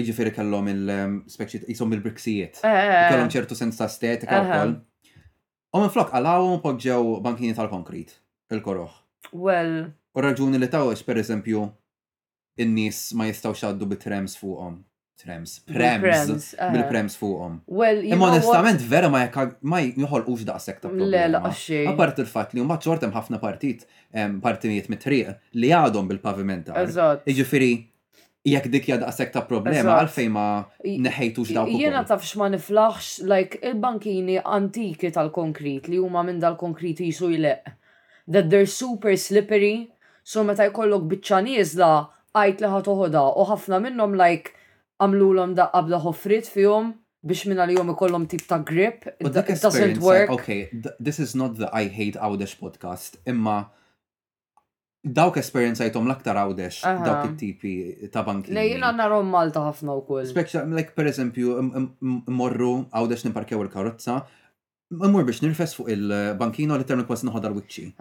[0.00, 2.60] Iġifiri kellhom il-speċi ehm, jisom il-briksijiet.
[2.64, 4.74] Eh, eh, eh, kellhom ċertu sens ta' estetika wkoll.
[5.72, 8.14] U minn flok għalawhom poġġew bankini tal-konkrit,
[8.56, 8.90] il-koroħ.
[9.36, 9.76] Well.
[10.16, 11.66] U raġuni li tawx per eżempju
[12.64, 14.80] in-nies ma jistgħux għaddu bit-trams fuqhom.
[15.22, 15.60] Trams.
[15.68, 16.48] Prems.
[16.58, 17.60] Bil-prems fuqhom.
[17.70, 21.44] Well, Imma onestament vera ma jekk ma joħolqux daqshekk ta' problema.
[21.92, 26.74] Apart il-fatt li huma ċortem ħafna partit ehm, partijiet mit-triq li għadhom bil-pavimenta.
[26.80, 27.22] Eżatt.
[27.28, 27.74] Iġifieri
[28.46, 30.46] jekk dik jada għasek ta' problema għalfej ma
[30.84, 31.68] neħejtux daw.
[31.78, 37.72] Jena taf xma niflaħx, like il-bankini antiki tal-konkrit li huma minn dal-konkrit jisu jleq.
[38.30, 39.92] That they're super slippery,
[40.24, 41.40] so meta jkollok bitċa
[42.32, 44.54] għajt li ħatoħoda u ħafna minnom like
[45.04, 49.04] għamlulom da qabla ħofrit fjom biex minna li jom ikollom tip ta' grip.
[49.28, 50.30] doesn't work.
[50.30, 50.68] Okay,
[50.98, 53.68] this is not the I hate Awdesh podcast, imma
[55.02, 57.72] dawk esperienzajtom l-aktar għawdex dawk it-tipi
[58.14, 58.52] ta' banki.
[58.54, 60.24] Le jina narom Malta ħafna u kull.
[60.30, 61.56] Speċa, like per eżempju,
[62.30, 64.20] morru għawdex nimparkew il-karotza,
[65.02, 67.94] mmur biex nirfes fuq il-bankino li ternu kwas nħodar wicċi.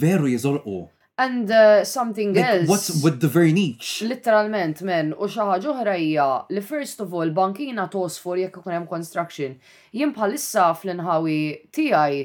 [0.00, 0.84] Veru jizolqu.
[1.18, 2.68] And uh, something like, else.
[2.68, 4.02] What's with the niche?
[4.04, 8.88] Literalment, men, u xaħġu oħra hija li first of all, bankina tosfor jekk ikun hemm
[8.88, 9.54] construction.
[9.96, 11.36] Jien bħalissa fl-inħawi
[11.76, 12.24] tiegħi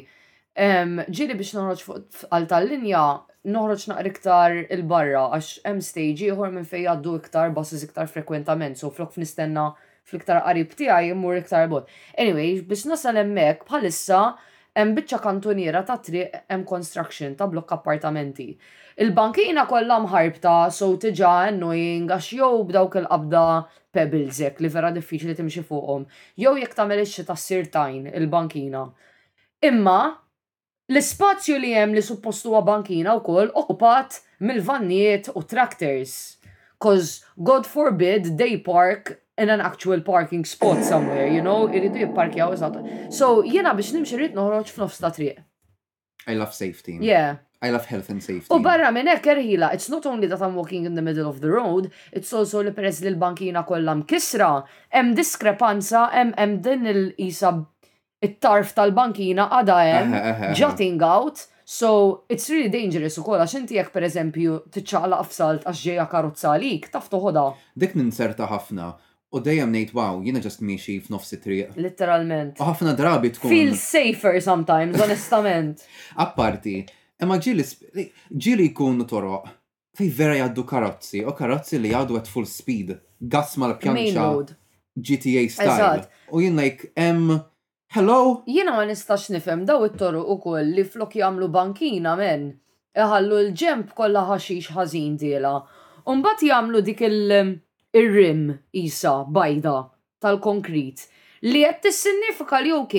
[1.07, 3.03] ġiri biex noħroġ fuq għal tal-linja
[3.49, 8.77] noħroġ naqra iktar il-barra għax hemm stage ieħor minn fejn għaddu iktar basis iktar frekwentament,
[8.77, 9.71] so flok nistenna
[10.05, 11.89] fl-iktar qarib tiegħi jmur iktar bot.
[12.21, 14.21] Anyway, biex nasal hemmhekk bħalissa
[14.77, 18.51] hemm biċċa kantuniera ta' triq hemm construction ta' blokk appartamenti.
[19.01, 23.45] Il-bankina kollha mħarbta so tiġa annoying għax jew b'dawk il-qabda
[23.91, 26.05] pebbles li vera diffiċli timxi fuqhom,
[26.37, 28.85] jew jekk tagħmel ix-xi tas-sirtajn il-bankina.
[29.65, 30.01] Imma
[30.91, 36.37] L-spazju li hemm li suppostu bankina wkoll okkupat mill vanniet u tractors.
[36.81, 42.55] Cause God forbid they park in an actual parking spot somewhere, you know, irridu jipparkjaw
[42.55, 42.79] eżatt.
[43.13, 45.39] So jiena biex nimxi rrid noħroġ f'nofs ta' triq.
[46.29, 46.97] I love safety.
[47.01, 47.39] Yeah.
[47.61, 48.49] I love health and safety.
[48.53, 51.41] U barra minn hekk erħila, it's not only that I'm walking in the middle of
[51.45, 54.55] the road, it's also li peress li l-bankina kollha mkisra,
[54.97, 57.67] hemm diskrepanza, hemm hemm din il isab
[58.21, 61.47] it-tarf tal-bankina għada hemm jutting out.
[61.71, 66.53] So it's really dangerous u kolla, xinti jek per eżempju tċaqla f'salt għax ġeja karozza
[66.55, 67.45] għalik, taftu toħoda.
[67.79, 68.89] Dik ninserta ħafna
[69.31, 71.77] u dejjem ngħid wow, jiena ġast miexi f'nofsi triq.
[71.79, 72.59] Literalment.
[72.59, 73.53] U ħafna drabi tkun.
[73.53, 75.85] Feel safer sometimes, onestament.
[76.21, 76.81] Apparti,
[77.23, 77.65] imma ġili
[78.29, 79.47] ġili jkunu toroq
[79.97, 82.93] fej vera jgħaddu karozzi, u karozzi li jaddu at full speed,
[83.31, 84.27] gas mal-pjanċa.
[84.91, 86.03] GTA style.
[86.35, 87.31] U jien like, em
[87.93, 88.41] Hello?
[88.47, 92.45] Jina ma nistax nifem daw it-toru u koll li flok jamlu bankina men.
[92.95, 95.51] Iħallu l-ġemp kolla ħaxix ħazin dila.
[96.07, 98.45] Umbat jamlu dik il-rim
[98.83, 99.73] isa bajda
[100.23, 101.03] tal-konkrit
[101.49, 102.95] li qed tissinifika li ok,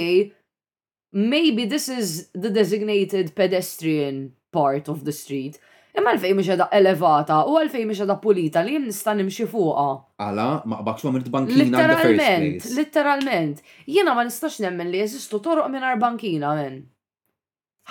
[1.32, 5.57] maybe this is the designated pedestrian part of the street.
[5.93, 9.86] Imma għalfej miex għada elevata u għalfej miex għada pulita li jien nista' nimxi fuqha.
[10.24, 13.61] Għala, ma qabakx ma mirt bankina Literalment, literalment.
[13.97, 16.78] Jiena ma nistax nemmen li jeżistu toroq minn bankina men.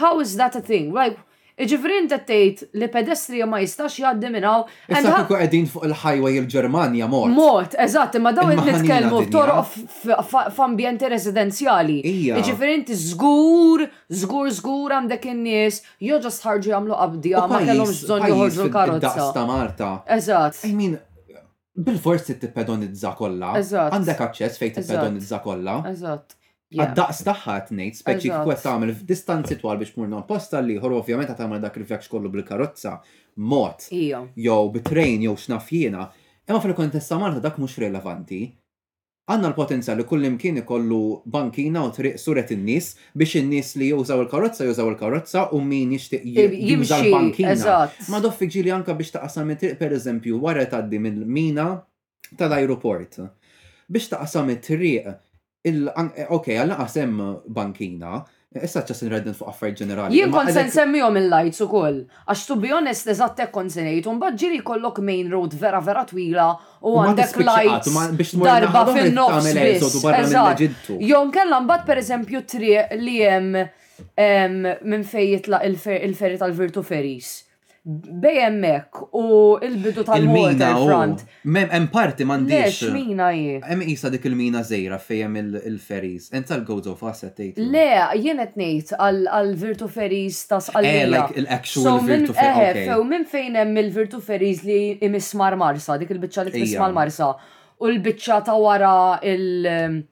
[0.01, 0.91] How is that a thing?
[0.95, 1.19] Like,
[1.61, 4.61] Iġifri inti tgħid li pedestrija ma jistax jgħaddi minnaw.
[4.89, 7.33] Issa kieku qegħdin fuq il-ħajwa il-Ġermanja mort.
[7.37, 9.75] Mort, eżatt, imma daw nitkellmu f'toroq
[10.55, 11.99] f'ambjenti residenzjali.
[12.35, 13.85] Iġifri inti żgur,
[14.23, 19.29] zgur, żgur għandek in-nies, jew ġas ħarġu jagħmlu qabdija, ma kellhomx bżonn joħorġu l-karozza.
[19.37, 19.93] ta' Marta.
[20.17, 20.63] Eżatt.
[20.65, 20.97] I mean,
[21.77, 23.53] bil-forsi tippedonizza kollha.
[23.85, 25.81] Għandek aċċess fejn tippedonizza kollha.
[25.93, 26.37] Eżatt.
[26.71, 31.59] Għaddaqs taħħa t-nejt, speċi kwet tagħmel f'distanzi twal biex murna posta li ħor ovvjament tagħmel
[31.65, 32.93] dak il fjax kollu bil-karozza,
[33.43, 36.05] mot, jew bitrejn jew x'nafjina,
[36.47, 38.43] imma fil kontessa marta Malta dak mhux rilevanti.
[39.31, 40.99] Għanna l-potenzjal li kull imkien ikollu
[41.31, 42.87] bankina u triq suret in-nies
[43.19, 47.81] biex in-nies li jużaw il-karozza jużaw il-karozza u min jixtieq jimxa l-bankina.
[48.11, 51.67] Ma doffi ġili anka biex taqsam it-triq pereżempju wara tgħaddi mill-mina
[52.41, 53.19] tal-ajruport.
[53.91, 55.11] Biex taqsam it-triq
[55.61, 55.75] Eh,
[56.33, 57.19] ok, għalla għasem
[57.53, 58.15] bankina,
[58.49, 60.15] eh, issa ċasin redden fuq affarijiet ġenerali.
[60.17, 64.05] Jien kon sen semmijom il lajt su koll, għax tu bjonest honest eżattek kon senajt,
[64.09, 66.47] un bħadġiri kollok main road vera vera twila
[66.81, 67.83] u għandek lajt
[68.41, 69.45] darba fin-nofs.
[70.97, 77.35] Jon kellan bad per eżempju tri li jem minn fejjit il-ferri tal-Virtu Ferris
[77.83, 81.23] BMX u l-bidu tal-waterfront.
[81.25, 81.47] Oh.
[81.49, 82.75] Mem parti m'għandix.
[82.93, 83.55] mina i.
[83.65, 86.27] Hemm qisha dik il-mina zejra fejem il-ferries.
[86.37, 87.57] En tal gozo of asset tgħid.
[87.57, 87.87] Le,
[88.21, 92.85] jien qed ngħid għall-virtu ferries tas għal Eh, like il actual virtu ferries.
[92.85, 97.31] Eh, minn fejn hemm il-virtu ferries li imismar marsa, dik il-biċċa li tmismar marsa.
[97.81, 100.03] U l-biċċa ta' wara il-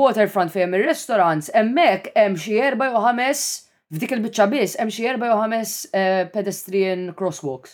[0.00, 3.10] waterfront fejem ir-restaurants, hemmhekk hemm xi erba' juħames.
[3.10, 7.72] ħames F'dik il-bicċa biss hemm xi erba' jew ħames eh, pedestrian crosswalks.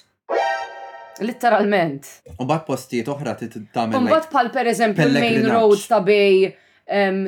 [1.20, 2.06] Litteralment.
[2.40, 3.98] U bat postijiet oħra tagħmel.
[4.04, 6.48] U bat pal pereżempju main road ta' bej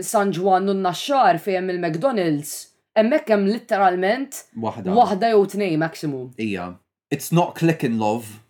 [0.06, 2.55] San Juan u naxxar fejn il-McDonald's.
[2.98, 5.35] Hemmhekk hemm litteralment waħda.
[5.36, 6.32] jew tnej maximum.
[6.40, 6.70] Ija.
[7.12, 8.40] It's not click in love.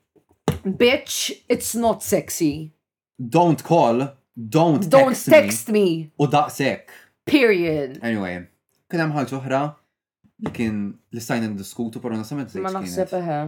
[0.64, 2.70] Bitch, it's not sexy.
[3.20, 4.06] Don't call,
[4.38, 5.82] don't, don't text, text me.
[5.82, 6.10] me.
[6.22, 6.90] U daqsek.
[7.26, 7.98] Period.
[8.06, 8.44] Anyway,
[8.90, 9.66] kien hemm ħaġa oħra
[10.46, 10.76] li kien
[11.12, 13.38] li stajna ndiskutu pero nasament Ma naħseb eħe.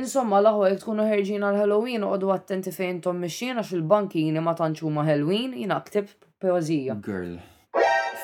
[0.00, 4.40] Insomma, laħu jek tkunu ħerġin għal halloween u għadu attenti fejn tom mixin għax il-bankini
[4.42, 6.12] ma tanċu ma Halloween jina ktib
[6.42, 6.94] pewazija.
[7.06, 7.36] Girl.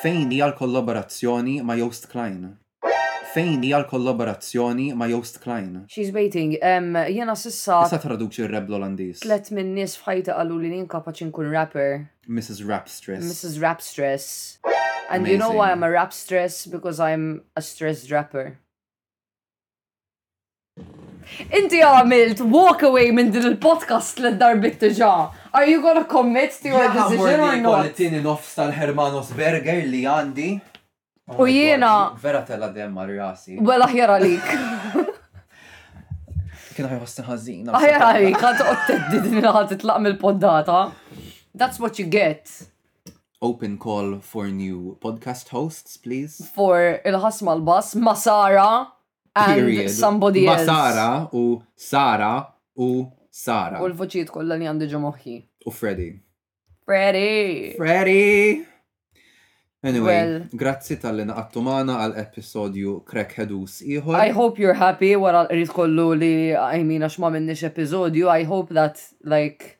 [0.01, 2.55] Fejn hija l-kollaborazzjoni ma Joost Klein?
[3.27, 5.83] fejn hija l-kollaborazzjoni ma Joost Klein?
[5.91, 6.55] She's waiting.
[6.63, 7.81] Um, jena sissa.
[7.85, 9.21] Issa traduċi r-reb l-Olandis.
[9.25, 11.97] Tlet minn nies fħajta għallu li ninkapaċi nkun rapper.
[12.31, 12.63] Mrs.
[12.65, 13.27] Rapstress.
[13.27, 13.59] Mrs.
[13.61, 14.31] Rapstress.
[15.09, 15.31] And Amazing.
[15.33, 16.65] you know why I'm a rap stress?
[16.65, 18.59] Because I'm a stressed rapper.
[21.51, 25.11] Inti għamilt walk away minn din il-podcast l darbit tiġa.
[25.55, 27.79] Are you gonna commit to your decision or not?
[27.79, 30.49] Għalitini nofs tal-Hermanos Berger li għandi.
[31.35, 32.11] Oh U jiena.
[32.23, 33.57] Vera tella demma rjasi.
[33.59, 34.55] Well, aħjar għalik.
[36.77, 37.75] Kien ħajħu s-ħazina.
[37.79, 40.85] Aħjar għalik, għad t din għad t mill-poddata.
[41.55, 42.53] That's what you get
[43.41, 46.41] open call for new podcast hosts, please.
[46.55, 48.87] For il-ħasma l-bas, Masara
[49.35, 49.89] and Period.
[49.89, 51.31] somebody Masara else.
[51.31, 52.47] Masara u Sara
[52.79, 52.89] u
[53.29, 53.83] Sara.
[53.83, 55.37] U l-voċijiet kolla li għandi ġomohi.
[55.67, 56.13] U Freddy.
[56.87, 57.75] Freddy!
[57.77, 58.65] Freddy!
[59.87, 64.17] Anyway, well, grazzi tal lina għattumana għal-episodju Crackheadus iħor.
[64.23, 68.97] I hope you're happy għara rritkollu kollu li, għajmina xma minnix episodju, I hope that,
[69.23, 69.76] like,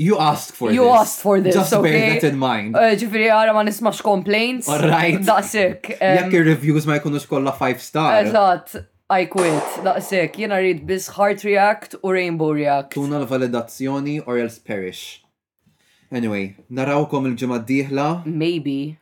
[0.00, 0.84] You asked for you this.
[0.84, 1.54] You asked for this.
[1.56, 1.90] Just okay?
[1.90, 2.70] bear that in mind.
[2.78, 4.68] Uh, ġifiri għara ma nismax complaints.
[4.70, 5.18] All right.
[5.26, 5.88] Daqsik.
[5.98, 8.20] Jekk um, reviews ma jkunux kollha 5 star.
[8.22, 8.78] Eżatt.
[9.10, 12.92] I quit, daqsek, jena rrid bis Heart React u Rainbow React.
[12.92, 15.24] Tuna l-validazzjoni or else perish.
[16.12, 18.06] Anyway, narawkom il-ġemad diħla.
[18.26, 18.98] Maybe.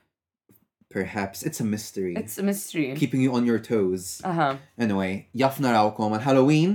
[0.96, 2.14] Perhaps, it's a mystery.
[2.16, 2.94] It's a mystery.
[2.96, 4.22] Keeping you on your toes.
[4.24, 4.30] Aha.
[4.30, 4.56] Uh-huh.
[4.88, 6.74] Anyway, jaff narawkom għal Halloween.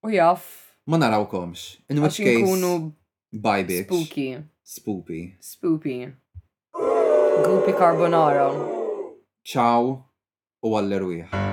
[0.00, 0.48] U jaff.
[0.86, 1.76] Ma narawkomx.
[1.90, 2.96] In which case.
[3.34, 3.86] Bye bitch.
[3.86, 4.38] Spooky.
[4.62, 5.32] Spoopy.
[5.40, 6.12] Spoopy.
[7.42, 8.50] Goopy Carbonaro.
[9.46, 9.96] Ciao
[10.62, 11.51] u għall-erwieħ.